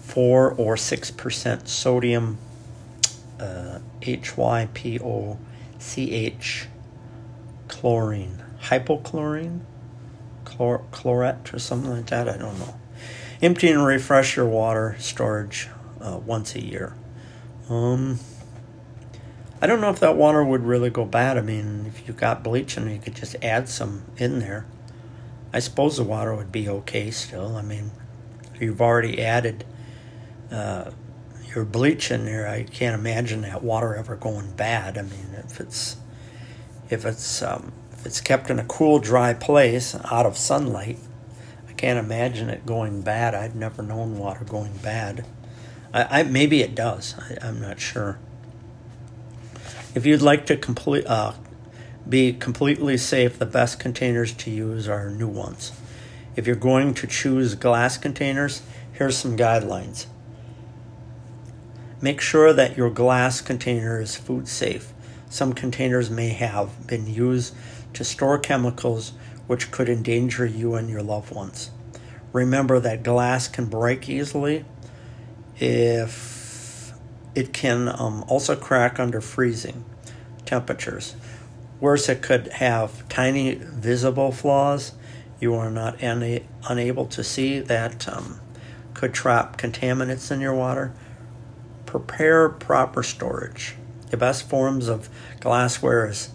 four 0.00 0.52
or 0.52 0.76
six 0.76 1.10
percent 1.10 1.68
sodium 1.68 2.38
uh, 3.38 3.80
HYPOCH 4.00 5.36
chlorine, 7.68 8.42
hypochlorine, 8.62 9.60
chlor- 10.50 10.88
chlorette, 10.90 11.52
or 11.54 11.58
something 11.58 11.90
like 11.90 12.06
that. 12.06 12.28
I 12.28 12.36
don't 12.36 12.58
know. 12.58 12.74
Empty 13.42 13.70
and 13.70 13.84
refresh 13.84 14.36
your 14.36 14.46
water 14.46 14.96
storage 14.98 15.68
uh, 16.00 16.18
once 16.18 16.54
a 16.54 16.64
year. 16.64 16.94
Um, 17.68 18.18
I 19.62 19.66
don't 19.66 19.80
know 19.80 19.90
if 19.90 20.00
that 20.00 20.16
water 20.16 20.44
would 20.44 20.64
really 20.64 20.90
go 20.90 21.04
bad. 21.04 21.38
I 21.38 21.42
mean, 21.42 21.86
if 21.86 22.06
you 22.06 22.14
got 22.14 22.42
bleach 22.42 22.76
and 22.76 22.90
you 22.90 22.98
could 22.98 23.14
just 23.14 23.36
add 23.42 23.68
some 23.68 24.04
in 24.16 24.40
there, 24.40 24.66
I 25.52 25.58
suppose 25.60 25.96
the 25.96 26.04
water 26.04 26.34
would 26.34 26.52
be 26.52 26.68
okay 26.68 27.10
still. 27.10 27.56
I 27.56 27.62
mean, 27.62 27.90
if 28.54 28.60
you've 28.60 28.80
already 28.80 29.22
added 29.22 29.64
uh, 30.50 30.90
your 31.54 31.64
bleach 31.64 32.10
in 32.10 32.24
there. 32.24 32.48
I 32.48 32.62
can't 32.64 32.98
imagine 32.98 33.42
that 33.42 33.62
water 33.62 33.94
ever 33.94 34.16
going 34.16 34.52
bad. 34.52 34.98
I 34.98 35.02
mean, 35.02 35.34
if 35.44 35.60
it's 35.60 35.96
if 36.88 37.04
it's 37.04 37.42
um, 37.42 37.72
if 38.00 38.06
it's 38.06 38.20
kept 38.22 38.48
in 38.48 38.58
a 38.58 38.64
cool, 38.64 38.98
dry 38.98 39.34
place 39.34 39.94
out 40.10 40.24
of 40.24 40.38
sunlight, 40.38 40.98
I 41.68 41.72
can't 41.74 41.98
imagine 41.98 42.48
it 42.48 42.64
going 42.64 43.02
bad. 43.02 43.34
I've 43.34 43.54
never 43.54 43.82
known 43.82 44.18
water 44.18 44.42
going 44.42 44.72
bad. 44.78 45.26
I, 45.92 46.20
I 46.20 46.22
maybe 46.22 46.62
it 46.62 46.74
does. 46.74 47.14
I, 47.18 47.46
am 47.46 47.60
not 47.60 47.78
sure. 47.78 48.18
If 49.94 50.06
you'd 50.06 50.22
like 50.22 50.46
to 50.46 50.56
complete 50.56 51.06
uh, 51.06 51.34
be 52.08 52.32
completely 52.32 52.96
safe, 52.96 53.38
the 53.38 53.44
best 53.44 53.78
containers 53.78 54.32
to 54.32 54.50
use 54.50 54.88
are 54.88 55.10
new 55.10 55.28
ones. 55.28 55.70
If 56.36 56.46
you're 56.46 56.56
going 56.56 56.94
to 56.94 57.06
choose 57.06 57.54
glass 57.54 57.98
containers, 57.98 58.62
here's 58.94 59.18
some 59.18 59.36
guidelines. 59.36 60.06
Make 62.00 62.22
sure 62.22 62.54
that 62.54 62.78
your 62.78 62.88
glass 62.88 63.42
container 63.42 64.00
is 64.00 64.16
food 64.16 64.48
safe. 64.48 64.94
Some 65.28 65.52
containers 65.52 66.08
may 66.08 66.30
have 66.30 66.86
been 66.86 67.06
used 67.06 67.54
to 67.94 68.04
store 68.04 68.38
chemicals 68.38 69.12
which 69.46 69.70
could 69.70 69.88
endanger 69.88 70.46
you 70.46 70.74
and 70.74 70.88
your 70.88 71.02
loved 71.02 71.34
ones. 71.34 71.70
Remember 72.32 72.78
that 72.78 73.02
glass 73.02 73.48
can 73.48 73.66
break 73.66 74.08
easily 74.08 74.64
if 75.58 76.92
it 77.34 77.52
can 77.52 77.88
um, 77.88 78.24
also 78.28 78.54
crack 78.54 79.00
under 79.00 79.20
freezing 79.20 79.84
temperatures. 80.44 81.16
Worse, 81.80 82.08
it 82.08 82.22
could 82.22 82.48
have 82.48 83.08
tiny 83.08 83.54
visible 83.54 84.32
flaws 84.32 84.92
you 85.40 85.54
are 85.54 85.70
not 85.70 86.02
any, 86.02 86.44
unable 86.68 87.06
to 87.06 87.24
see 87.24 87.60
that 87.60 88.06
um, 88.06 88.40
could 88.92 89.14
trap 89.14 89.56
contaminants 89.56 90.30
in 90.30 90.40
your 90.40 90.54
water 90.54 90.92
prepare 91.86 92.48
proper 92.48 93.02
storage. 93.02 93.74
The 94.10 94.16
best 94.16 94.48
forms 94.48 94.86
of 94.86 95.08
glassware 95.40 96.08
is, 96.08 96.30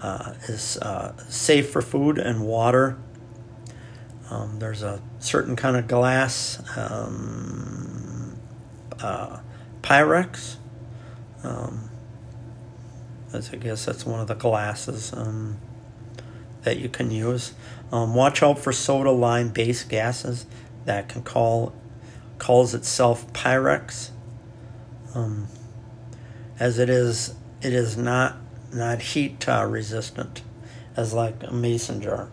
uh, 0.00 0.34
is 0.48 0.78
uh, 0.78 1.16
safe 1.28 1.70
for 1.70 1.82
food 1.82 2.18
and 2.18 2.42
water. 2.42 2.98
Um, 4.30 4.58
there's 4.58 4.82
a 4.82 5.02
certain 5.18 5.56
kind 5.56 5.76
of 5.76 5.88
glass, 5.88 6.62
um, 6.76 8.36
uh, 9.00 9.40
Pyrex. 9.82 10.56
Um, 11.42 11.90
I 13.32 13.38
guess 13.38 13.84
that's 13.84 14.04
one 14.04 14.20
of 14.20 14.26
the 14.26 14.34
glasses 14.34 15.12
um, 15.12 15.58
that 16.62 16.78
you 16.78 16.88
can 16.88 17.10
use. 17.10 17.54
Um, 17.92 18.14
watch 18.14 18.42
out 18.42 18.58
for 18.58 18.72
soda 18.72 19.10
lime 19.10 19.50
based 19.50 19.88
gases 19.88 20.46
that 20.84 21.08
can 21.08 21.22
call 21.22 21.74
calls 22.38 22.74
itself 22.74 23.30
Pyrex 23.32 24.10
um, 25.14 25.46
as 26.58 26.78
it 26.78 26.88
is 26.88 27.34
it 27.62 27.72
is 27.72 27.96
not 27.96 28.36
not 28.72 29.00
heat 29.00 29.48
uh, 29.48 29.64
resistant 29.64 30.42
as 30.96 31.12
like 31.12 31.42
a 31.42 31.52
mason 31.52 32.00
jar. 32.00 32.28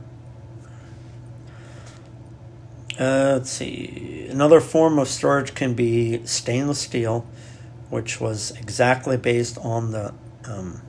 Uh, 2.99 3.37
let's 3.37 3.51
see. 3.51 4.27
Another 4.29 4.59
form 4.59 4.97
of 4.97 5.07
storage 5.07 5.53
can 5.53 5.73
be 5.75 6.25
stainless 6.25 6.79
steel, 6.79 7.27
which 7.89 8.19
was 8.19 8.51
exactly 8.51 9.17
based 9.17 9.57
on 9.59 9.91
the 9.91 10.13
um, 10.45 10.81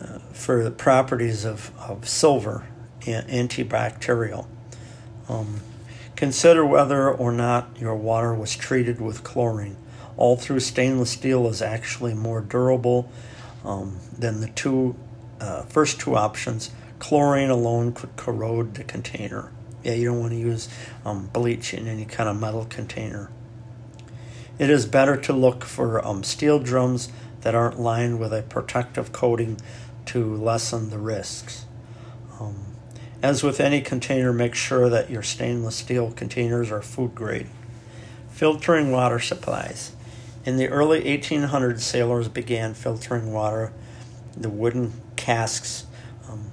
uh, 0.00 0.18
for 0.32 0.64
the 0.64 0.70
properties 0.70 1.44
of, 1.44 1.70
of 1.78 2.08
silver 2.08 2.66
and 3.06 3.28
antibacterial. 3.28 4.46
Um, 5.28 5.60
consider 6.16 6.66
whether 6.66 7.08
or 7.10 7.30
not 7.30 7.76
your 7.78 7.94
water 7.94 8.34
was 8.34 8.56
treated 8.56 9.00
with 9.00 9.22
chlorine 9.22 9.76
all 10.18 10.36
through 10.36 10.60
stainless 10.60 11.12
steel 11.12 11.46
is 11.46 11.62
actually 11.62 12.12
more 12.12 12.40
durable 12.42 13.10
um, 13.68 14.00
than 14.18 14.40
the 14.40 14.48
two 14.48 14.96
uh, 15.40 15.62
first 15.62 16.00
two 16.00 16.16
options. 16.16 16.70
Chlorine 16.98 17.50
alone 17.50 17.92
could 17.92 18.16
corrode 18.16 18.74
the 18.74 18.82
container. 18.82 19.52
Yeah, 19.84 19.92
you 19.92 20.06
don't 20.06 20.18
want 20.18 20.32
to 20.32 20.38
use 20.38 20.68
um, 21.04 21.28
bleach 21.28 21.72
in 21.72 21.86
any 21.86 22.04
kind 22.04 22.28
of 22.28 22.40
metal 22.40 22.64
container. 22.64 23.30
It 24.58 24.70
is 24.70 24.86
better 24.86 25.16
to 25.16 25.32
look 25.32 25.64
for 25.64 26.04
um, 26.04 26.24
steel 26.24 26.58
drums 26.58 27.12
that 27.42 27.54
aren't 27.54 27.78
lined 27.78 28.18
with 28.18 28.32
a 28.32 28.42
protective 28.42 29.12
coating 29.12 29.60
to 30.06 30.34
lessen 30.34 30.90
the 30.90 30.98
risks. 30.98 31.66
Um, 32.40 32.56
as 33.22 33.44
with 33.44 33.60
any 33.60 33.80
container, 33.80 34.32
make 34.32 34.56
sure 34.56 34.88
that 34.88 35.10
your 35.10 35.22
stainless 35.22 35.76
steel 35.76 36.10
containers 36.10 36.72
are 36.72 36.82
food 36.82 37.14
grade. 37.14 37.46
Filtering 38.30 38.90
water 38.90 39.20
supplies. 39.20 39.92
In 40.44 40.56
the 40.56 40.68
early 40.68 41.02
1800s, 41.02 41.80
sailors 41.80 42.28
began 42.28 42.74
filtering 42.74 43.32
water. 43.32 43.72
The 44.36 44.48
wooden 44.48 44.92
casks 45.16 45.86
um, 46.28 46.50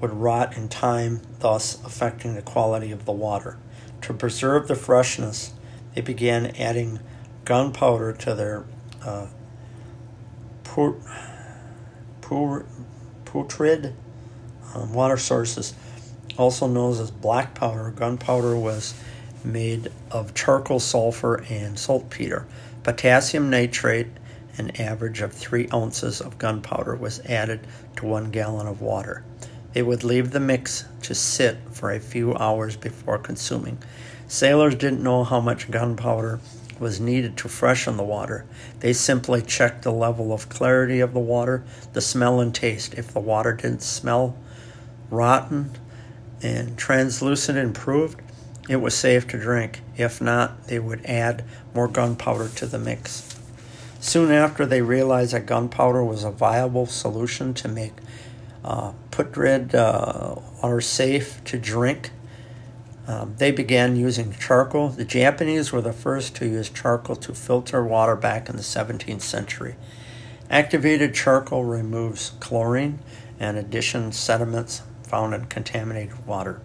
would 0.00 0.12
rot 0.12 0.56
in 0.56 0.68
time, 0.68 1.20
thus 1.40 1.82
affecting 1.84 2.34
the 2.34 2.42
quality 2.42 2.90
of 2.90 3.04
the 3.04 3.12
water. 3.12 3.58
To 4.02 4.14
preserve 4.14 4.68
the 4.68 4.74
freshness, 4.74 5.52
they 5.94 6.00
began 6.00 6.46
adding 6.56 7.00
gunpowder 7.44 8.12
to 8.12 8.34
their 8.34 8.64
uh, 9.04 9.26
putrid 13.24 13.94
um, 14.74 14.92
water 14.92 15.16
sources, 15.16 15.74
also 16.36 16.66
known 16.66 16.92
as 16.92 17.10
black 17.10 17.54
powder. 17.54 17.90
Gunpowder 17.90 18.56
was 18.56 18.94
made 19.44 19.90
of 20.10 20.34
charcoal, 20.34 20.80
sulfur, 20.80 21.44
and 21.48 21.78
saltpeter. 21.78 22.46
Potassium 22.88 23.50
nitrate, 23.50 24.06
an 24.56 24.70
average 24.80 25.20
of 25.20 25.34
3 25.34 25.68
ounces 25.74 26.22
of 26.22 26.38
gunpowder, 26.38 26.96
was 26.96 27.20
added 27.26 27.66
to 27.96 28.06
1 28.06 28.30
gallon 28.30 28.66
of 28.66 28.80
water. 28.80 29.22
They 29.74 29.82
would 29.82 30.04
leave 30.04 30.30
the 30.30 30.40
mix 30.40 30.86
to 31.02 31.14
sit 31.14 31.58
for 31.70 31.90
a 31.90 32.00
few 32.00 32.34
hours 32.36 32.76
before 32.76 33.18
consuming. 33.18 33.76
Sailors 34.26 34.74
didn't 34.74 35.02
know 35.02 35.22
how 35.22 35.38
much 35.38 35.70
gunpowder 35.70 36.40
was 36.80 36.98
needed 36.98 37.36
to 37.36 37.48
freshen 37.48 37.98
the 37.98 38.04
water. 38.04 38.46
They 38.80 38.94
simply 38.94 39.42
checked 39.42 39.82
the 39.82 39.92
level 39.92 40.32
of 40.32 40.48
clarity 40.48 41.00
of 41.00 41.12
the 41.12 41.20
water, 41.20 41.64
the 41.92 42.00
smell 42.00 42.40
and 42.40 42.54
taste. 42.54 42.94
If 42.94 43.12
the 43.12 43.20
water 43.20 43.52
didn't 43.52 43.82
smell 43.82 44.34
rotten 45.10 45.72
and 46.40 46.78
translucent 46.78 47.58
improved, 47.58 48.22
it 48.66 48.76
was 48.76 48.96
safe 48.96 49.26
to 49.28 49.38
drink. 49.38 49.82
If 49.98 50.20
not, 50.20 50.68
they 50.68 50.78
would 50.78 51.04
add 51.04 51.44
more 51.74 51.88
gunpowder 51.88 52.48
to 52.48 52.66
the 52.66 52.78
mix. 52.78 53.36
Soon 54.00 54.30
after, 54.30 54.64
they 54.64 54.80
realized 54.80 55.32
that 55.32 55.44
gunpowder 55.44 56.04
was 56.04 56.22
a 56.22 56.30
viable 56.30 56.86
solution 56.86 57.52
to 57.54 57.68
make 57.68 57.94
uh, 58.64 58.92
putrid 59.10 59.74
uh, 59.74 60.36
water 60.62 60.80
safe 60.80 61.42
to 61.44 61.58
drink. 61.58 62.12
Um, 63.08 63.34
they 63.38 63.50
began 63.50 63.96
using 63.96 64.32
charcoal. 64.32 64.90
The 64.90 65.04
Japanese 65.04 65.72
were 65.72 65.80
the 65.80 65.92
first 65.92 66.36
to 66.36 66.46
use 66.46 66.70
charcoal 66.70 67.16
to 67.16 67.34
filter 67.34 67.84
water 67.84 68.14
back 68.14 68.48
in 68.48 68.56
the 68.56 68.62
17th 68.62 69.22
century. 69.22 69.74
Activated 70.48 71.14
charcoal 71.14 71.64
removes 71.64 72.32
chlorine 72.38 73.00
and 73.40 73.56
addition 73.56 74.12
sediments 74.12 74.82
found 75.02 75.34
in 75.34 75.46
contaminated 75.46 76.26
water. 76.26 76.60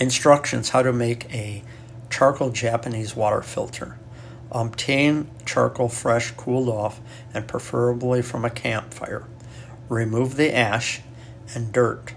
Instructions 0.00 0.70
how 0.70 0.82
to 0.82 0.92
make 0.92 1.32
a 1.32 1.62
charcoal 2.08 2.50
Japanese 2.50 3.14
water 3.14 3.42
filter. 3.42 3.98
Obtain 4.50 5.30
charcoal 5.46 5.88
fresh, 5.88 6.32
cooled 6.32 6.68
off, 6.68 7.00
and 7.32 7.46
preferably 7.46 8.22
from 8.22 8.44
a 8.44 8.50
campfire. 8.50 9.24
Remove 9.88 10.36
the 10.36 10.52
ash 10.52 11.02
and 11.54 11.72
dirt. 11.72 12.14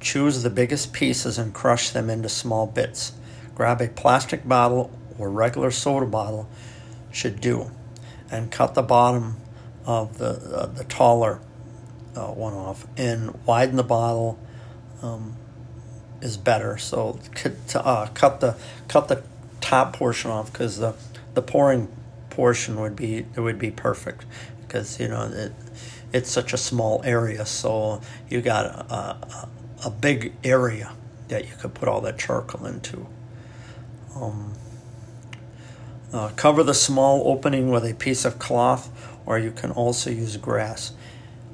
Choose 0.00 0.42
the 0.42 0.50
biggest 0.50 0.92
pieces 0.92 1.38
and 1.38 1.54
crush 1.54 1.90
them 1.90 2.10
into 2.10 2.28
small 2.28 2.66
bits. 2.66 3.12
Grab 3.54 3.80
a 3.80 3.88
plastic 3.88 4.46
bottle 4.46 4.90
or 5.18 5.30
regular 5.30 5.70
soda 5.70 6.06
bottle 6.06 6.48
should 7.12 7.40
do. 7.40 7.70
and 8.32 8.50
cut 8.50 8.74
the 8.74 8.82
bottom 8.82 9.36
of 9.84 10.18
the 10.18 10.30
uh, 10.30 10.66
the 10.66 10.84
taller 10.84 11.38
uh, 12.16 12.26
one 12.28 12.54
off 12.54 12.86
and 12.96 13.38
widen 13.44 13.76
the 13.76 13.84
bottle 13.84 14.38
um, 15.02 15.36
is 16.22 16.36
better. 16.36 16.78
So 16.78 17.18
uh, 17.74 18.06
cut 18.14 18.40
the 18.40 18.56
cut 18.88 19.08
the 19.08 19.22
top 19.60 19.94
portion 19.94 20.30
off 20.30 20.52
because 20.52 20.78
the 20.78 20.94
the 21.34 21.42
pouring 21.42 21.88
portion 22.30 22.80
would 22.80 22.96
be 22.96 23.26
it 23.34 23.40
would 23.40 23.58
be 23.58 23.70
perfect 23.70 24.24
because 24.62 24.98
you 24.98 25.08
know 25.08 25.24
it 25.24 25.52
it's 26.12 26.30
such 26.30 26.52
a 26.52 26.56
small 26.56 27.02
area. 27.04 27.44
So 27.46 28.00
you 28.28 28.40
got 28.40 28.66
a, 28.66 28.94
a, 28.94 29.48
a 29.86 29.90
big 29.90 30.34
area 30.44 30.92
that 31.28 31.48
you 31.48 31.54
could 31.56 31.74
put 31.74 31.88
all 31.88 32.00
that 32.02 32.18
charcoal 32.18 32.66
into. 32.66 33.06
Um, 34.14 34.52
uh, 36.12 36.28
cover 36.36 36.62
the 36.62 36.74
small 36.74 37.26
opening 37.26 37.70
with 37.70 37.84
a 37.84 37.94
piece 37.94 38.26
of 38.26 38.38
cloth, 38.38 38.90
or 39.24 39.38
you 39.38 39.50
can 39.50 39.70
also 39.70 40.10
use 40.10 40.36
grass. 40.36 40.92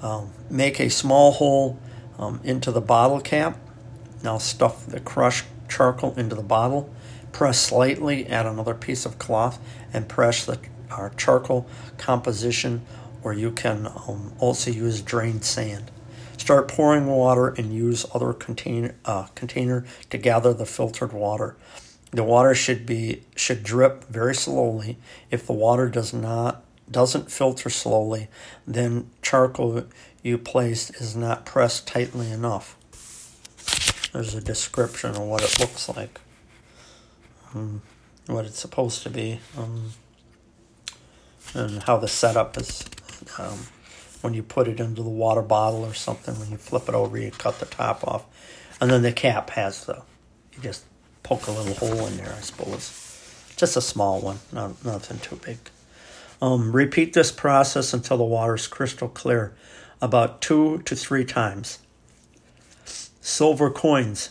Um, 0.02 0.32
make 0.50 0.80
a 0.80 0.90
small 0.90 1.32
hole 1.32 1.78
um, 2.18 2.40
into 2.42 2.72
the 2.72 2.80
bottle 2.80 3.20
cap. 3.20 3.56
Now 4.22 4.38
stuff 4.38 4.86
the 4.86 5.00
crushed 5.00 5.46
charcoal 5.68 6.14
into 6.14 6.34
the 6.34 6.42
bottle. 6.42 6.92
Press 7.32 7.60
slightly, 7.60 8.26
add 8.26 8.46
another 8.46 8.74
piece 8.74 9.06
of 9.06 9.18
cloth, 9.18 9.58
and 9.92 10.08
press 10.08 10.44
the 10.44 10.58
uh, 10.90 11.10
charcoal 11.10 11.66
composition, 11.98 12.82
or 13.22 13.32
you 13.32 13.50
can 13.50 13.86
um, 13.86 14.32
also 14.38 14.70
use 14.70 15.02
drained 15.02 15.44
sand. 15.44 15.90
Start 16.36 16.68
pouring 16.68 17.06
water 17.06 17.48
and 17.48 17.74
use 17.74 18.06
other 18.14 18.32
contain, 18.32 18.94
uh, 19.04 19.26
container 19.34 19.84
to 20.08 20.16
gather 20.16 20.54
the 20.54 20.64
filtered 20.64 21.12
water. 21.12 21.56
The 22.10 22.24
water 22.24 22.54
should 22.54 22.86
be 22.86 23.24
should 23.36 23.62
drip 23.62 24.04
very 24.04 24.34
slowly. 24.34 24.96
If 25.30 25.46
the 25.46 25.52
water 25.52 25.90
does 25.90 26.14
not 26.14 26.64
doesn't 26.90 27.30
filter 27.30 27.68
slowly, 27.68 28.28
then 28.66 29.10
charcoal 29.20 29.84
you 30.22 30.38
placed 30.38 30.94
is 31.02 31.14
not 31.14 31.44
pressed 31.44 31.86
tightly 31.86 32.30
enough. 32.30 32.77
There's 34.12 34.34
a 34.34 34.40
description 34.40 35.10
of 35.10 35.20
what 35.20 35.42
it 35.42 35.60
looks 35.60 35.88
like, 35.88 36.20
um, 37.54 37.82
what 38.26 38.46
it's 38.46 38.58
supposed 38.58 39.02
to 39.02 39.10
be, 39.10 39.40
um, 39.56 39.92
and 41.54 41.82
how 41.82 41.98
the 41.98 42.08
setup 42.08 42.56
is. 42.56 42.84
Um, 43.38 43.58
when 44.22 44.34
you 44.34 44.42
put 44.42 44.66
it 44.66 44.80
into 44.80 45.02
the 45.02 45.08
water 45.08 45.42
bottle 45.42 45.84
or 45.84 45.94
something, 45.94 46.38
when 46.40 46.50
you 46.50 46.56
flip 46.56 46.88
it 46.88 46.94
over, 46.94 47.18
you 47.18 47.30
cut 47.30 47.60
the 47.60 47.66
top 47.66 48.06
off, 48.06 48.24
and 48.80 48.90
then 48.90 49.02
the 49.02 49.12
cap 49.12 49.50
has 49.50 49.84
the. 49.84 50.02
You 50.54 50.62
just 50.62 50.84
poke 51.22 51.46
a 51.46 51.52
little 51.52 51.74
hole 51.74 52.06
in 52.06 52.16
there, 52.16 52.34
I 52.36 52.40
suppose. 52.40 53.04
Just 53.56 53.76
a 53.76 53.80
small 53.80 54.20
one, 54.20 54.38
not 54.52 54.84
nothing 54.84 55.18
too 55.18 55.36
big. 55.44 55.58
Um, 56.40 56.72
repeat 56.72 57.12
this 57.12 57.30
process 57.30 57.92
until 57.92 58.16
the 58.16 58.24
water 58.24 58.54
is 58.54 58.66
crystal 58.66 59.08
clear, 59.08 59.54
about 60.00 60.40
two 60.40 60.78
to 60.78 60.96
three 60.96 61.24
times. 61.24 61.78
Silver 63.28 63.70
coins. 63.70 64.30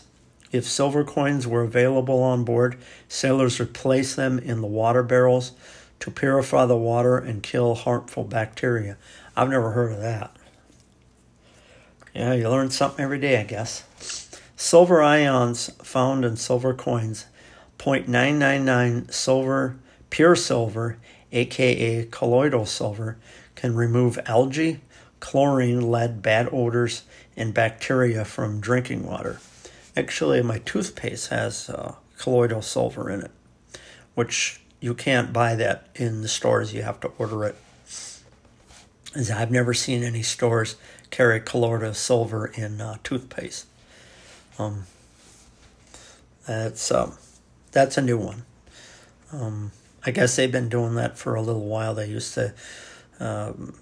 If 0.50 0.66
silver 0.66 1.04
coins 1.04 1.46
were 1.46 1.62
available 1.62 2.20
on 2.20 2.42
board, 2.42 2.76
sailors 3.06 3.60
would 3.60 3.72
place 3.72 4.16
them 4.16 4.40
in 4.40 4.60
the 4.60 4.66
water 4.66 5.04
barrels 5.04 5.52
to 6.00 6.10
purify 6.10 6.66
the 6.66 6.76
water 6.76 7.16
and 7.16 7.40
kill 7.40 7.76
harmful 7.76 8.24
bacteria. 8.24 8.96
I've 9.36 9.50
never 9.50 9.70
heard 9.70 9.92
of 9.92 10.00
that. 10.00 10.36
Yeah, 12.12 12.34
you 12.34 12.48
learn 12.50 12.70
something 12.72 13.04
every 13.04 13.20
day, 13.20 13.40
I 13.40 13.44
guess. 13.44 13.84
Silver 14.56 15.00
ions 15.00 15.70
found 15.80 16.24
in 16.24 16.36
silver 16.36 16.74
coins, 16.74 17.26
0.999 17.78 19.12
silver, 19.12 19.76
pure 20.10 20.34
silver, 20.34 20.98
aka 21.30 22.04
colloidal 22.06 22.66
silver, 22.66 23.16
can 23.54 23.76
remove 23.76 24.18
algae, 24.26 24.80
chlorine, 25.20 25.88
lead, 25.88 26.20
bad 26.20 26.48
odors, 26.52 27.04
and 27.38 27.54
bacteria 27.54 28.24
from 28.24 28.60
drinking 28.60 29.06
water. 29.06 29.40
Actually, 29.96 30.42
my 30.42 30.58
toothpaste 30.58 31.28
has 31.28 31.70
uh, 31.70 31.94
colloidal 32.18 32.60
silver 32.60 33.08
in 33.08 33.22
it, 33.22 33.30
which 34.14 34.60
you 34.80 34.92
can't 34.92 35.32
buy 35.32 35.54
that 35.54 35.88
in 35.94 36.20
the 36.20 36.28
stores. 36.28 36.74
You 36.74 36.82
have 36.82 37.00
to 37.00 37.08
order 37.16 37.44
it. 37.44 37.56
As 39.14 39.30
I've 39.30 39.50
never 39.50 39.72
seen 39.72 40.02
any 40.02 40.22
stores 40.22 40.76
carry 41.10 41.40
colloidal 41.40 41.94
silver 41.94 42.46
in 42.46 42.80
uh, 42.80 42.98
toothpaste. 43.02 43.66
Um, 44.58 44.84
that's 46.46 46.90
um, 46.90 47.16
that's 47.72 47.96
a 47.96 48.02
new 48.02 48.18
one. 48.18 48.42
Um, 49.32 49.70
I 50.04 50.10
guess 50.10 50.36
they've 50.36 50.50
been 50.50 50.68
doing 50.68 50.94
that 50.96 51.18
for 51.18 51.34
a 51.34 51.42
little 51.42 51.66
while. 51.66 51.94
They 51.94 52.06
used 52.06 52.34
to 52.34 52.54
um, 53.20 53.74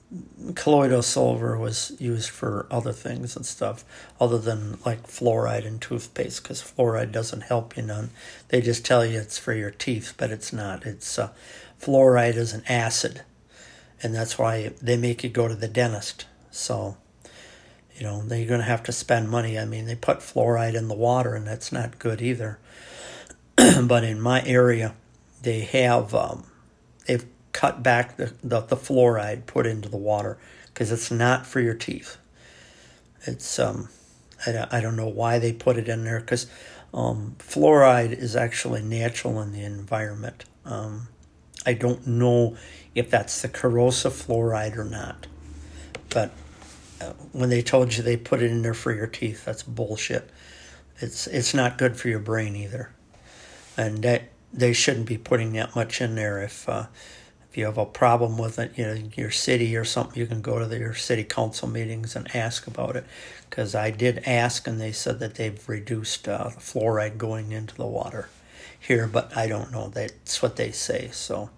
colloidal 0.54 1.02
silver 1.02 1.58
was 1.58 1.92
used 1.98 2.30
for 2.30 2.66
other 2.70 2.92
things 2.92 3.36
and 3.36 3.44
stuff 3.44 3.84
other 4.18 4.38
than 4.38 4.78
like 4.86 5.06
fluoride 5.06 5.66
in 5.66 5.78
toothpaste 5.78 6.42
because 6.42 6.62
fluoride 6.62 7.12
doesn't 7.12 7.42
help 7.42 7.76
you 7.76 7.82
none. 7.82 8.10
They 8.48 8.62
just 8.62 8.84
tell 8.84 9.04
you 9.04 9.18
it's 9.20 9.38
for 9.38 9.52
your 9.52 9.70
teeth, 9.70 10.14
but 10.16 10.30
it's 10.30 10.52
not. 10.52 10.86
It's 10.86 11.18
uh, 11.18 11.32
fluoride 11.80 12.36
is 12.36 12.54
an 12.54 12.62
acid, 12.68 13.22
and 14.02 14.14
that's 14.14 14.38
why 14.38 14.72
they 14.80 14.96
make 14.96 15.22
you 15.22 15.30
go 15.30 15.48
to 15.48 15.54
the 15.54 15.68
dentist. 15.68 16.26
So 16.50 16.96
you 17.96 18.04
know, 18.04 18.22
they're 18.22 18.46
going 18.46 18.60
to 18.60 18.66
have 18.66 18.82
to 18.84 18.92
spend 18.92 19.30
money. 19.30 19.58
I 19.58 19.64
mean, 19.64 19.86
they 19.86 19.94
put 19.94 20.18
fluoride 20.18 20.74
in 20.74 20.88
the 20.88 20.94
water, 20.94 21.34
and 21.34 21.46
that's 21.46 21.72
not 21.72 21.98
good 21.98 22.20
either. 22.20 22.58
but 23.56 24.04
in 24.04 24.20
my 24.20 24.44
area, 24.44 24.94
they 25.42 25.60
have 25.60 26.14
um, 26.14 26.44
they've 27.06 27.24
cut 27.56 27.82
back 27.82 28.18
the, 28.18 28.34
the, 28.44 28.60
the 28.60 28.76
fluoride 28.76 29.46
put 29.46 29.66
into 29.66 29.88
the 29.88 29.96
water 29.96 30.36
because 30.66 30.92
it's 30.92 31.10
not 31.10 31.46
for 31.46 31.58
your 31.58 31.72
teeth. 31.72 32.18
It's 33.22 33.58
um, 33.58 33.88
I, 34.46 34.66
I 34.70 34.80
don't 34.82 34.94
know 34.94 35.08
why 35.08 35.38
they 35.38 35.54
put 35.54 35.78
it 35.78 35.88
in 35.88 36.04
there 36.04 36.20
because 36.20 36.48
um, 36.92 37.34
fluoride 37.38 38.12
is 38.12 38.36
actually 38.36 38.82
natural 38.82 39.40
in 39.40 39.52
the 39.52 39.64
environment. 39.64 40.44
Um, 40.66 41.08
I 41.64 41.72
don't 41.72 42.06
know 42.06 42.58
if 42.94 43.08
that's 43.08 43.40
the 43.40 43.48
corrosive 43.48 44.12
fluoride 44.12 44.76
or 44.76 44.84
not, 44.84 45.26
but 46.10 46.32
when 47.32 47.48
they 47.48 47.62
told 47.62 47.96
you 47.96 48.02
they 48.02 48.18
put 48.18 48.42
it 48.42 48.50
in 48.50 48.60
there 48.60 48.74
for 48.74 48.92
your 48.92 49.06
teeth, 49.06 49.46
that's 49.46 49.62
bullshit. 49.62 50.28
It's 50.98 51.26
it's 51.26 51.54
not 51.54 51.78
good 51.78 51.96
for 51.96 52.08
your 52.08 52.20
brain 52.20 52.54
either, 52.54 52.90
and 53.78 54.02
that 54.02 54.24
they 54.52 54.74
shouldn't 54.74 55.06
be 55.06 55.16
putting 55.16 55.54
that 55.54 55.74
much 55.74 56.02
in 56.02 56.16
there. 56.16 56.42
If 56.42 56.68
uh, 56.68 56.86
if 57.56 57.60
you 57.60 57.64
have 57.64 57.78
a 57.78 57.86
problem 57.86 58.36
with 58.36 58.58
it, 58.58 58.72
you 58.76 58.84
know 58.84 58.98
your 59.16 59.30
city 59.30 59.74
or 59.78 59.84
something, 59.84 60.20
you 60.20 60.26
can 60.26 60.42
go 60.42 60.58
to 60.58 60.78
your 60.78 60.92
city 60.92 61.24
council 61.24 61.66
meetings 61.66 62.14
and 62.14 62.36
ask 62.36 62.66
about 62.66 62.96
it. 62.96 63.06
Because 63.48 63.74
I 63.74 63.90
did 63.90 64.22
ask, 64.26 64.66
and 64.66 64.78
they 64.78 64.92
said 64.92 65.20
that 65.20 65.36
they've 65.36 65.66
reduced 65.66 66.28
uh, 66.28 66.50
the 66.50 66.60
fluoride 66.60 67.16
going 67.16 67.52
into 67.52 67.74
the 67.74 67.86
water 67.86 68.28
here, 68.78 69.06
but 69.06 69.34
I 69.34 69.46
don't 69.46 69.72
know. 69.72 69.88
That's 69.88 70.42
what 70.42 70.56
they 70.56 70.70
say. 70.70 71.08
So 71.14 71.48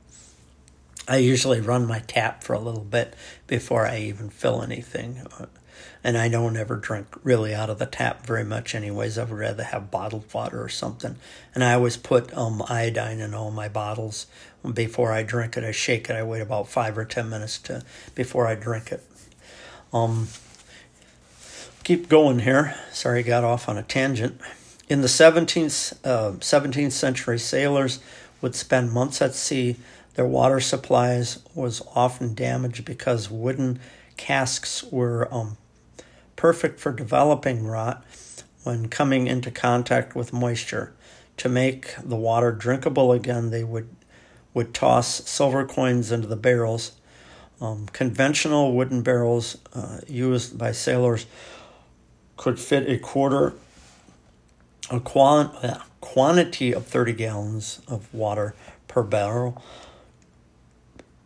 I 1.08 1.16
usually 1.16 1.60
run 1.60 1.86
my 1.86 2.00
tap 2.00 2.44
for 2.44 2.52
a 2.52 2.60
little 2.60 2.84
bit 2.84 3.14
before 3.46 3.86
I 3.86 3.98
even 4.00 4.28
fill 4.28 4.62
anything. 4.62 5.22
And 6.04 6.18
I 6.18 6.28
don't 6.28 6.56
ever 6.56 6.76
drink 6.76 7.06
really 7.24 7.54
out 7.54 7.70
of 7.70 7.78
the 7.78 7.86
tap 7.86 8.26
very 8.26 8.44
much, 8.44 8.74
anyways. 8.74 9.16
I 9.16 9.24
would 9.24 9.32
rather 9.32 9.64
have 9.64 9.90
bottled 9.90 10.32
water 10.32 10.62
or 10.62 10.68
something. 10.68 11.16
And 11.54 11.64
I 11.64 11.74
always 11.74 11.96
put 11.96 12.32
um, 12.36 12.62
iodine 12.68 13.20
in 13.20 13.32
all 13.32 13.50
my 13.50 13.68
bottles 13.68 14.26
before 14.74 15.10
I 15.10 15.22
drink 15.22 15.56
it. 15.56 15.64
I 15.64 15.72
shake 15.72 16.10
it. 16.10 16.14
I 16.14 16.22
wait 16.22 16.42
about 16.42 16.68
five 16.68 16.98
or 16.98 17.06
ten 17.06 17.30
minutes 17.30 17.58
to 17.60 17.82
before 18.14 18.46
I 18.46 18.54
drink 18.54 18.92
it. 18.92 19.02
Um, 19.92 20.28
keep 21.84 22.08
going 22.08 22.40
here. 22.40 22.74
Sorry, 22.92 23.20
I 23.20 23.22
got 23.22 23.44
off 23.44 23.68
on 23.68 23.78
a 23.78 23.82
tangent. 23.82 24.40
In 24.90 25.00
the 25.00 25.08
17th, 25.08 25.94
uh, 26.04 26.32
17th 26.32 26.92
century, 26.92 27.38
sailors 27.38 27.98
would 28.40 28.54
spend 28.54 28.92
months 28.92 29.20
at 29.20 29.34
sea 29.34 29.76
their 30.18 30.26
water 30.26 30.58
supplies 30.58 31.38
was 31.54 31.80
often 31.94 32.34
damaged 32.34 32.84
because 32.84 33.30
wooden 33.30 33.78
casks 34.16 34.82
were 34.82 35.32
um, 35.32 35.56
perfect 36.34 36.80
for 36.80 36.90
developing 36.90 37.64
rot 37.64 38.04
when 38.64 38.88
coming 38.88 39.28
into 39.28 39.48
contact 39.48 40.16
with 40.16 40.32
moisture. 40.32 40.92
To 41.36 41.48
make 41.48 41.94
the 42.02 42.16
water 42.16 42.50
drinkable 42.50 43.12
again, 43.12 43.50
they 43.50 43.62
would 43.62 43.94
would 44.54 44.74
toss 44.74 45.06
silver 45.30 45.64
coins 45.64 46.10
into 46.10 46.26
the 46.26 46.34
barrels. 46.34 46.96
Um, 47.60 47.86
conventional 47.92 48.72
wooden 48.72 49.02
barrels 49.02 49.56
uh, 49.72 50.00
used 50.08 50.58
by 50.58 50.72
sailors 50.72 51.26
could 52.36 52.58
fit 52.58 52.90
a 52.90 52.98
quarter, 52.98 53.52
a 54.90 54.98
quant, 54.98 55.54
uh, 55.62 55.78
quantity 56.00 56.74
of 56.74 56.88
30 56.88 57.12
gallons 57.12 57.80
of 57.86 58.12
water 58.12 58.56
per 58.88 59.04
barrel. 59.04 59.62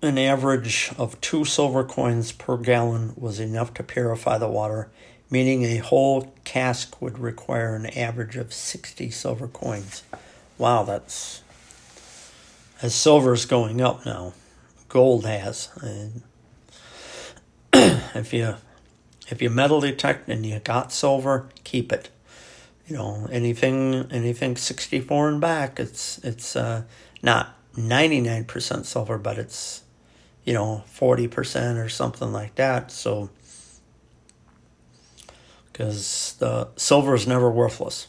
An 0.04 0.18
average 0.18 0.90
of 0.98 1.20
two 1.20 1.44
silver 1.44 1.84
coins 1.84 2.32
per 2.32 2.56
gallon 2.56 3.12
was 3.16 3.38
enough 3.38 3.72
to 3.74 3.84
purify 3.84 4.36
the 4.36 4.48
water, 4.48 4.90
meaning 5.30 5.62
a 5.62 5.76
whole 5.76 6.34
cask 6.42 7.00
would 7.00 7.20
require 7.20 7.76
an 7.76 7.86
average 7.86 8.34
of 8.34 8.52
60 8.52 9.10
silver 9.10 9.46
coins. 9.46 10.02
Wow, 10.58 10.82
that's 10.82 11.42
as 12.82 12.96
silver 12.96 13.32
is 13.32 13.46
going 13.46 13.80
up 13.80 14.04
now. 14.04 14.32
gold 14.88 15.24
has. 15.24 15.68
And 15.80 16.22
if 17.72 18.32
you 18.32 18.56
if 19.28 19.40
you 19.40 19.50
metal 19.50 19.80
detect 19.80 20.28
and 20.28 20.44
you 20.44 20.58
got 20.58 20.92
silver, 20.92 21.48
keep 21.62 21.92
it. 21.92 22.10
You 22.88 22.96
know 22.96 23.28
anything 23.30 24.08
anything 24.10 24.56
sixty 24.56 24.98
four 24.98 25.28
and 25.28 25.40
back, 25.40 25.78
it's 25.78 26.18
it's 26.18 26.56
uh, 26.56 26.82
not 27.22 27.56
ninety 27.76 28.20
nine 28.20 28.44
percent 28.44 28.84
silver, 28.84 29.16
but 29.16 29.38
it's 29.38 29.82
you 30.44 30.52
know 30.52 30.84
forty 30.86 31.28
percent 31.28 31.78
or 31.78 31.88
something 31.88 32.32
like 32.32 32.54
that. 32.56 32.90
So 32.90 33.30
because 35.72 36.36
the 36.38 36.68
silver 36.76 37.14
is 37.14 37.26
never 37.26 37.50
worthless. 37.50 38.08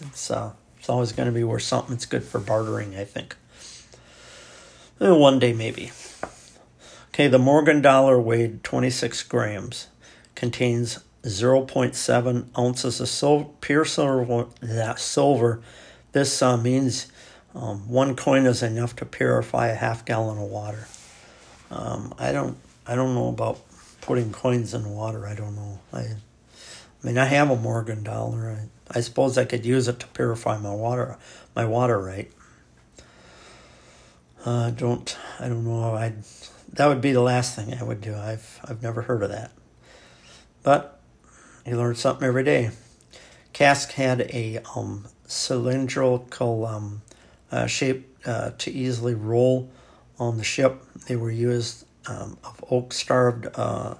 It's 0.00 0.30
uh, 0.30 0.52
it's 0.78 0.88
always 0.88 1.12
going 1.12 1.26
to 1.26 1.32
be 1.32 1.44
worth 1.44 1.62
something. 1.62 1.94
It's 1.94 2.06
good 2.06 2.24
for 2.24 2.38
bartering, 2.38 2.96
I 2.96 3.04
think. 3.04 3.36
And 4.98 5.18
one 5.18 5.38
day, 5.38 5.52
maybe. 5.52 5.92
Okay, 7.08 7.26
the 7.28 7.38
Morgan 7.38 7.82
dollar 7.82 8.20
weighed 8.20 8.62
26 8.62 9.24
grams, 9.24 9.88
contains 10.34 11.00
0.7 11.24 12.58
ounces 12.58 13.00
of 13.00 13.08
silver, 13.08 13.48
pure 13.60 13.84
silver. 13.84 14.46
That 14.60 14.98
silver. 14.98 15.60
This 16.12 16.40
uh, 16.42 16.56
means 16.56 17.08
um, 17.54 17.88
one 17.88 18.16
coin 18.16 18.46
is 18.46 18.62
enough 18.62 18.96
to 18.96 19.04
purify 19.04 19.68
a 19.68 19.74
half 19.74 20.04
gallon 20.04 20.38
of 20.38 20.48
water. 20.48 20.86
Um, 21.70 22.14
I 22.18 22.32
don't. 22.32 22.56
I 22.86 22.94
don't 22.96 23.14
know 23.14 23.28
about 23.28 23.60
putting 24.00 24.32
coins 24.32 24.74
in 24.74 24.90
water. 24.90 25.26
I 25.26 25.34
don't 25.34 25.54
know. 25.54 25.78
I 25.92 25.98
I 27.02 27.06
mean, 27.06 27.18
I 27.18 27.26
have 27.26 27.50
a 27.50 27.56
Morgan 27.56 28.02
dollar. 28.02 28.50
I, 28.50 28.98
I 28.98 29.00
suppose 29.00 29.38
I 29.38 29.44
could 29.44 29.64
use 29.64 29.88
it 29.88 30.00
to 30.00 30.06
purify 30.08 30.58
my 30.58 30.74
water, 30.74 31.16
my 31.54 31.64
water 31.64 31.98
right. 31.98 32.30
Uh, 34.44 34.70
don't 34.70 35.16
I 35.38 35.48
don't 35.48 35.64
know. 35.64 35.94
I 35.94 36.14
that 36.72 36.86
would 36.86 37.00
be 37.00 37.12
the 37.12 37.20
last 37.20 37.56
thing 37.56 37.74
I 37.74 37.82
would 37.82 38.00
do. 38.00 38.14
I've 38.14 38.60
I've 38.64 38.82
never 38.82 39.02
heard 39.02 39.22
of 39.22 39.30
that, 39.30 39.52
but 40.62 40.98
you 41.66 41.76
learn 41.76 41.94
something 41.94 42.26
every 42.26 42.44
day. 42.44 42.70
Cask 43.52 43.92
had 43.92 44.22
a 44.32 44.60
um, 44.74 45.06
cylindrical 45.26 46.64
um, 46.66 47.02
uh, 47.52 47.66
shape 47.66 48.08
uh, 48.24 48.52
to 48.58 48.70
easily 48.70 49.14
roll 49.14 49.68
on 50.20 50.36
the 50.36 50.44
ship. 50.44 50.84
They 51.08 51.16
were 51.16 51.30
used 51.30 51.86
um, 52.06 52.38
of 52.44 52.64
oak 52.70 52.92
starved 52.92 53.48
uh, 53.54 53.94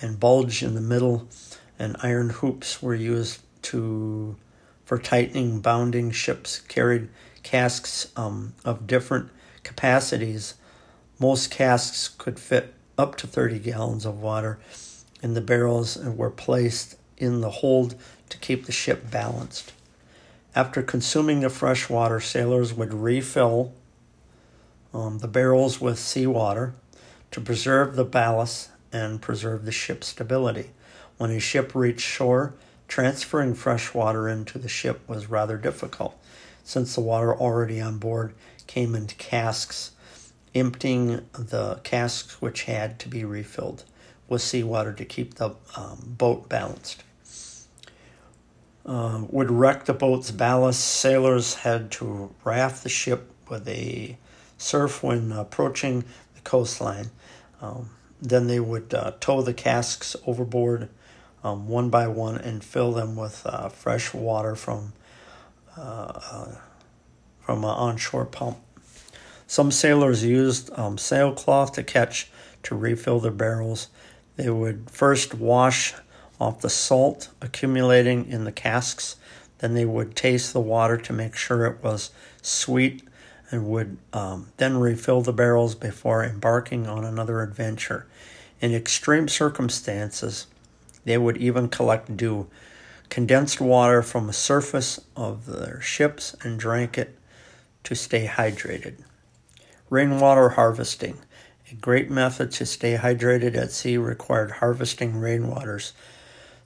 and 0.00 0.20
bulge 0.20 0.62
in 0.62 0.74
the 0.74 0.80
middle 0.80 1.28
and 1.78 1.96
iron 2.02 2.30
hoops 2.30 2.82
were 2.82 2.94
used 2.94 3.40
to 3.62 4.36
for 4.84 4.98
tightening 4.98 5.60
bounding 5.60 6.10
ships 6.10 6.60
carried 6.60 7.08
casks 7.42 8.08
um, 8.16 8.54
of 8.64 8.86
different 8.86 9.30
capacities 9.62 10.54
most 11.18 11.50
casks 11.50 12.08
could 12.08 12.38
fit 12.38 12.74
up 12.98 13.16
to 13.16 13.26
30 13.26 13.58
gallons 13.58 14.04
of 14.04 14.20
water 14.20 14.58
and 15.22 15.36
the 15.36 15.40
barrels 15.40 15.96
were 15.96 16.30
placed 16.30 16.96
in 17.16 17.40
the 17.40 17.50
hold 17.50 17.94
to 18.28 18.38
keep 18.38 18.66
the 18.66 18.72
ship 18.72 19.10
balanced 19.10 19.72
after 20.54 20.82
consuming 20.82 21.40
the 21.40 21.48
fresh 21.48 21.88
water 21.88 22.20
sailors 22.20 22.74
would 22.74 22.92
refill 22.92 23.72
um, 24.94 25.18
the 25.18 25.28
barrels 25.28 25.80
with 25.80 25.98
seawater 25.98 26.74
to 27.32 27.40
preserve 27.40 27.96
the 27.96 28.04
ballast 28.04 28.70
and 28.92 29.20
preserve 29.20 29.64
the 29.64 29.72
ship's 29.72 30.06
stability 30.06 30.70
when 31.18 31.30
a 31.30 31.40
ship 31.40 31.74
reached 31.74 32.00
shore, 32.00 32.54
transferring 32.88 33.54
fresh 33.54 33.94
water 33.94 34.28
into 34.28 34.58
the 34.58 34.68
ship 34.68 35.00
was 35.08 35.28
rather 35.28 35.56
difficult, 35.56 36.16
since 36.62 36.94
the 36.94 37.00
water 37.00 37.34
already 37.34 37.80
on 37.80 37.98
board 37.98 38.34
came 38.66 38.94
in 38.94 39.06
casks, 39.06 39.92
emptying 40.54 41.26
the 41.32 41.80
casks 41.82 42.40
which 42.40 42.64
had 42.64 42.98
to 42.98 43.08
be 43.08 43.24
refilled 43.24 43.84
with 44.28 44.42
seawater 44.42 44.92
to 44.92 45.04
keep 45.04 45.34
the 45.34 45.50
um, 45.76 46.14
boat 46.18 46.48
balanced. 46.48 47.02
Uh, 48.86 49.24
would 49.30 49.50
wreck 49.50 49.86
the 49.86 49.94
boat's 49.94 50.30
ballast, 50.30 50.80
sailors 50.80 51.54
had 51.54 51.90
to 51.90 52.34
raft 52.44 52.82
the 52.82 52.88
ship 52.88 53.30
with 53.48 53.66
a 53.66 54.16
surf 54.64 55.02
when 55.02 55.30
approaching 55.30 56.04
the 56.34 56.40
coastline. 56.42 57.10
Um, 57.60 57.90
then 58.20 58.46
they 58.46 58.60
would 58.60 58.94
uh, 58.94 59.12
tow 59.20 59.42
the 59.42 59.54
casks 59.54 60.16
overboard 60.26 60.88
um, 61.42 61.68
one 61.68 61.90
by 61.90 62.08
one 62.08 62.38
and 62.38 62.64
fill 62.64 62.92
them 62.92 63.16
with 63.16 63.44
uh, 63.44 63.68
fresh 63.68 64.14
water 64.14 64.56
from 64.56 64.94
uh, 65.76 66.12
uh, 66.30 66.54
from 67.40 67.58
an 67.58 67.70
onshore 67.70 68.24
pump. 68.24 68.56
Some 69.46 69.70
sailors 69.70 70.24
used 70.24 70.70
um, 70.78 70.96
sailcloth 70.96 71.72
to 71.72 71.82
catch 71.82 72.30
to 72.62 72.74
refill 72.74 73.20
their 73.20 73.30
barrels. 73.30 73.88
They 74.36 74.48
would 74.48 74.90
first 74.90 75.34
wash 75.34 75.92
off 76.40 76.60
the 76.60 76.70
salt 76.70 77.28
accumulating 77.42 78.26
in 78.26 78.44
the 78.44 78.52
casks. 78.52 79.16
Then 79.58 79.74
they 79.74 79.84
would 79.84 80.16
taste 80.16 80.54
the 80.54 80.60
water 80.60 80.96
to 80.96 81.12
make 81.12 81.36
sure 81.36 81.66
it 81.66 81.82
was 81.82 82.10
sweet 82.40 83.02
and 83.50 83.66
would 83.66 83.96
um, 84.12 84.48
then 84.56 84.78
refill 84.78 85.20
the 85.20 85.32
barrels 85.32 85.74
before 85.74 86.24
embarking 86.24 86.86
on 86.86 87.04
another 87.04 87.42
adventure. 87.42 88.06
In 88.60 88.74
extreme 88.74 89.28
circumstances, 89.28 90.46
they 91.04 91.18
would 91.18 91.36
even 91.36 91.68
collect 91.68 92.16
dew, 92.16 92.48
condensed 93.10 93.60
water 93.60 94.02
from 94.02 94.26
the 94.26 94.32
surface 94.32 95.00
of 95.16 95.46
their 95.46 95.80
ships, 95.80 96.34
and 96.42 96.58
drank 96.58 96.96
it 96.96 97.18
to 97.84 97.94
stay 97.94 98.26
hydrated. 98.26 98.96
Rainwater 99.90 100.50
harvesting. 100.50 101.18
A 101.70 101.74
great 101.74 102.10
method 102.10 102.50
to 102.52 102.66
stay 102.66 102.96
hydrated 102.96 103.54
at 103.56 103.72
sea 103.72 103.96
required 103.96 104.52
harvesting 104.52 105.14
rainwaters. 105.14 105.92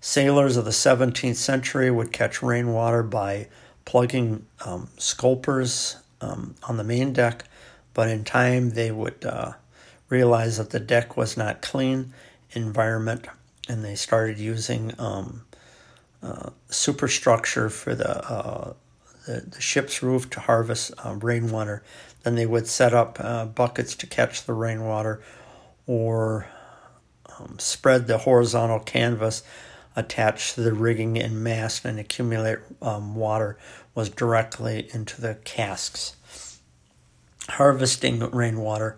Sailors 0.01 0.57
of 0.57 0.65
the 0.65 0.71
17th 0.71 1.37
century 1.37 1.91
would 1.91 2.13
catch 2.13 2.43
rainwater 2.43 3.03
by 3.03 3.49
plugging 3.85 4.47
um, 4.65 4.89
scuppers 4.97 5.97
um, 6.21 6.55
on 6.69 6.77
the 6.77 6.85
main 6.85 7.13
deck, 7.13 7.45
but 7.95 8.09
in 8.09 8.25
time 8.25 8.71
they 8.71 8.91
would 8.91 9.25
uh, 9.25 9.53
realize 10.09 10.59
that 10.59 10.71
the 10.71 10.81
deck 10.81 11.17
was 11.17 11.37
not 11.37 11.63
clean 11.63 12.13
environment 12.53 13.27
and 13.69 13.85
they 13.85 13.95
started 13.95 14.39
using 14.39 14.93
um, 14.99 15.43
uh, 16.23 16.51
superstructure 16.69 17.69
for 17.69 17.95
the, 17.95 18.31
uh, 18.31 18.73
the, 19.27 19.41
the 19.41 19.61
ship's 19.61 20.03
roof 20.03 20.29
to 20.31 20.41
harvest 20.41 20.93
uh, 21.05 21.15
rainwater. 21.15 21.83
Then 22.23 22.35
they 22.35 22.47
would 22.47 22.67
set 22.67 22.95
up 22.95 23.19
uh, 23.21 23.47
buckets 23.47 23.95
to 23.97 24.07
catch 24.07 24.45
the 24.45 24.53
rainwater, 24.53 25.23
or 25.87 26.49
um, 27.39 27.57
spread 27.59 28.07
the 28.07 28.19
horizontal 28.19 28.81
canvas 28.81 29.43
attached 29.95 30.55
to 30.55 30.61
the 30.63 30.73
rigging 30.73 31.19
and 31.19 31.43
mast 31.43 31.85
and 31.85 31.99
accumulate 31.99 32.59
um, 32.83 33.15
water 33.15 33.59
was 33.99 34.09
directly 34.09 34.89
into 34.95 35.21
the 35.21 35.35
casks. 35.43 36.15
Harvesting 37.49 38.21
rainwater 38.31 38.97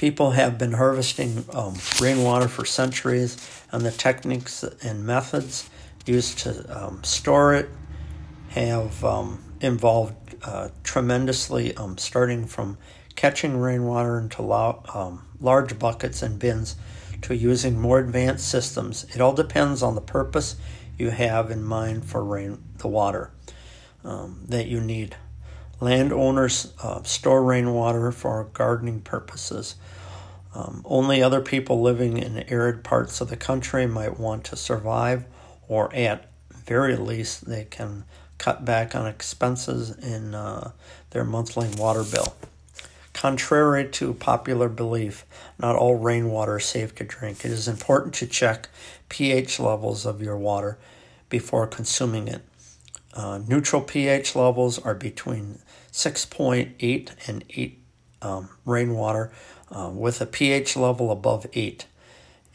People 0.00 0.30
have 0.30 0.56
been 0.56 0.72
harvesting 0.72 1.44
um, 1.52 1.74
rainwater 2.00 2.48
for 2.48 2.64
centuries, 2.64 3.36
and 3.70 3.84
the 3.84 3.90
techniques 3.90 4.64
and 4.82 5.04
methods 5.04 5.68
used 6.06 6.38
to 6.38 6.64
um, 6.74 7.04
store 7.04 7.52
it 7.52 7.68
have 8.48 9.04
um, 9.04 9.44
involved 9.60 10.14
uh, 10.42 10.70
tremendously, 10.84 11.76
um, 11.76 11.98
starting 11.98 12.46
from 12.46 12.78
catching 13.14 13.58
rainwater 13.58 14.18
into 14.18 14.40
lo- 14.40 14.82
um, 14.94 15.26
large 15.38 15.78
buckets 15.78 16.22
and 16.22 16.38
bins 16.38 16.76
to 17.20 17.36
using 17.36 17.78
more 17.78 17.98
advanced 17.98 18.48
systems. 18.48 19.04
It 19.14 19.20
all 19.20 19.34
depends 19.34 19.82
on 19.82 19.96
the 19.96 20.00
purpose 20.00 20.56
you 20.96 21.10
have 21.10 21.50
in 21.50 21.62
mind 21.62 22.06
for 22.06 22.24
rain, 22.24 22.64
the 22.78 22.88
water 22.88 23.32
um, 24.04 24.42
that 24.48 24.66
you 24.66 24.80
need. 24.80 25.16
Landowners 25.80 26.72
uh, 26.82 27.02
store 27.02 27.42
rainwater 27.42 28.12
for 28.12 28.44
gardening 28.52 29.00
purposes. 29.00 29.76
Um, 30.54 30.82
only 30.84 31.22
other 31.22 31.40
people 31.40 31.80
living 31.80 32.18
in 32.18 32.38
arid 32.48 32.82
parts 32.82 33.20
of 33.20 33.28
the 33.28 33.36
country 33.36 33.86
might 33.86 34.18
want 34.18 34.44
to 34.44 34.56
survive, 34.56 35.24
or 35.68 35.94
at 35.94 36.30
very 36.52 36.96
least, 36.96 37.46
they 37.46 37.64
can 37.64 38.04
cut 38.38 38.64
back 38.64 38.94
on 38.94 39.06
expenses 39.06 39.90
in 39.90 40.34
uh, 40.34 40.72
their 41.10 41.24
monthly 41.24 41.68
water 41.76 42.02
bill. 42.02 42.34
Contrary 43.12 43.86
to 43.88 44.14
popular 44.14 44.68
belief, 44.68 45.26
not 45.58 45.76
all 45.76 45.96
rainwater 45.96 46.58
is 46.58 46.64
safe 46.64 46.94
to 46.94 47.04
drink. 47.04 47.44
It 47.44 47.50
is 47.50 47.68
important 47.68 48.14
to 48.14 48.26
check 48.26 48.68
pH 49.08 49.60
levels 49.60 50.06
of 50.06 50.22
your 50.22 50.36
water 50.38 50.78
before 51.28 51.66
consuming 51.66 52.28
it. 52.28 52.42
Uh, 53.14 53.40
neutral 53.46 53.82
pH 53.82 54.36
levels 54.36 54.78
are 54.78 54.94
between 54.94 55.58
6.8 55.92 57.10
and 57.26 57.44
8 57.50 57.82
um, 58.22 58.50
rainwater 58.64 59.32
uh, 59.70 59.90
with 59.92 60.20
a 60.20 60.26
pH 60.26 60.76
level 60.76 61.10
above 61.10 61.46
8 61.52 61.86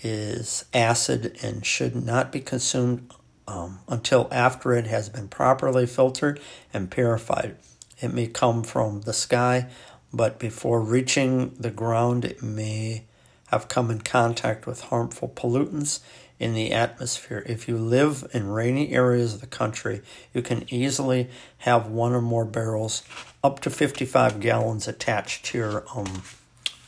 is 0.01 0.66
acid 0.74 1.38
and 1.41 1.66
should 1.66 1.95
not 1.95 2.32
be 2.32 2.39
consumed 2.39 3.12
um, 3.47 3.80
until 3.88 4.28
after 4.32 4.74
it 4.74 4.88
has 4.88 5.10
been 5.10 5.28
properly 5.28 5.86
filtered 5.86 6.39
and 6.74 6.91
purified. 6.91 7.56
It 8.01 8.14
may 8.14 8.28
come 8.28 8.64
from 8.64 9.01
the 9.01 9.14
sky, 9.14 9.68
but 10.14 10.39
before 10.39 10.82
reaching 10.82 11.56
the 11.60 11.72
ground, 11.72 12.26
it 12.26 12.43
may 12.43 13.06
have 13.47 13.68
come 13.68 13.91
in 13.91 14.01
contact 14.01 14.66
with 14.66 14.82
harmful 14.82 15.30
pollutants 15.30 15.99
in 16.39 16.53
the 16.53 16.71
atmosphere. 16.71 17.43
If 17.45 17.67
you 17.67 17.77
live 17.77 18.25
in 18.33 18.47
rainy 18.47 18.91
areas 18.91 19.36
of 19.36 19.41
the 19.41 19.47
country, 19.47 20.01
you 20.33 20.41
can 20.41 20.65
easily 20.73 21.29
have 21.59 21.88
one 21.88 22.13
or 22.13 22.21
more 22.21 22.45
barrels 22.45 23.03
up 23.43 23.59
to 23.61 23.69
55 23.69 24.39
gallons 24.39 24.88
attached 24.88 25.45
to 25.45 25.57
your 25.57 25.86
um, 25.95 26.23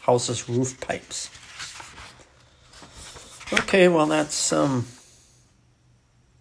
house's 0.02 0.50
roof 0.50 0.80
pipes. 0.82 1.30
Okay, 3.54 3.88
well, 3.88 4.08
that's 4.08 4.52
um, 4.52 4.86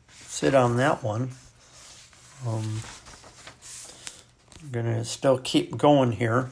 that's 0.08 0.42
it 0.42 0.54
on 0.54 0.76
that 0.78 1.04
one. 1.04 1.30
Um, 2.46 2.80
I'm 4.60 4.70
gonna 4.72 5.04
still 5.04 5.38
keep 5.38 5.76
going 5.76 6.12
here. 6.12 6.50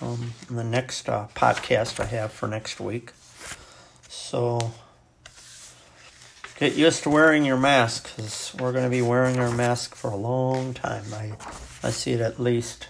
Um, 0.00 0.32
in 0.48 0.54
the 0.54 0.62
next 0.62 1.08
uh, 1.08 1.26
podcast 1.34 1.98
I 1.98 2.04
have 2.06 2.32
for 2.32 2.46
next 2.46 2.78
week. 2.78 3.12
So 4.08 4.72
get 6.58 6.74
used 6.74 7.04
to 7.04 7.10
wearing 7.10 7.44
your 7.44 7.56
mask 7.56 8.14
because 8.16 8.54
we're 8.58 8.72
going 8.72 8.84
to 8.84 8.90
be 8.90 9.02
wearing 9.02 9.38
our 9.38 9.50
mask 9.50 9.94
for 9.94 10.10
a 10.10 10.16
long 10.16 10.74
time. 10.74 11.04
I 11.12 11.32
I 11.82 11.90
see 11.90 12.12
it 12.12 12.20
at 12.20 12.40
least 12.40 12.88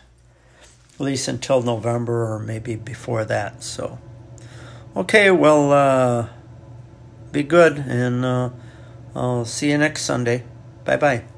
at 0.95 1.01
least 1.01 1.29
until 1.29 1.63
November 1.63 2.33
or 2.33 2.39
maybe 2.39 2.75
before 2.77 3.25
that. 3.27 3.63
So 3.63 3.99
okay, 4.97 5.31
well, 5.31 5.73
uh, 5.73 6.29
be 7.31 7.43
good 7.43 7.79
and 7.79 8.25
uh, 8.25 8.51
I'll 9.15 9.45
see 9.45 9.71
you 9.71 9.79
next 9.79 10.03
Sunday. 10.03 10.45
Bye 10.85 10.97
bye. 10.97 11.38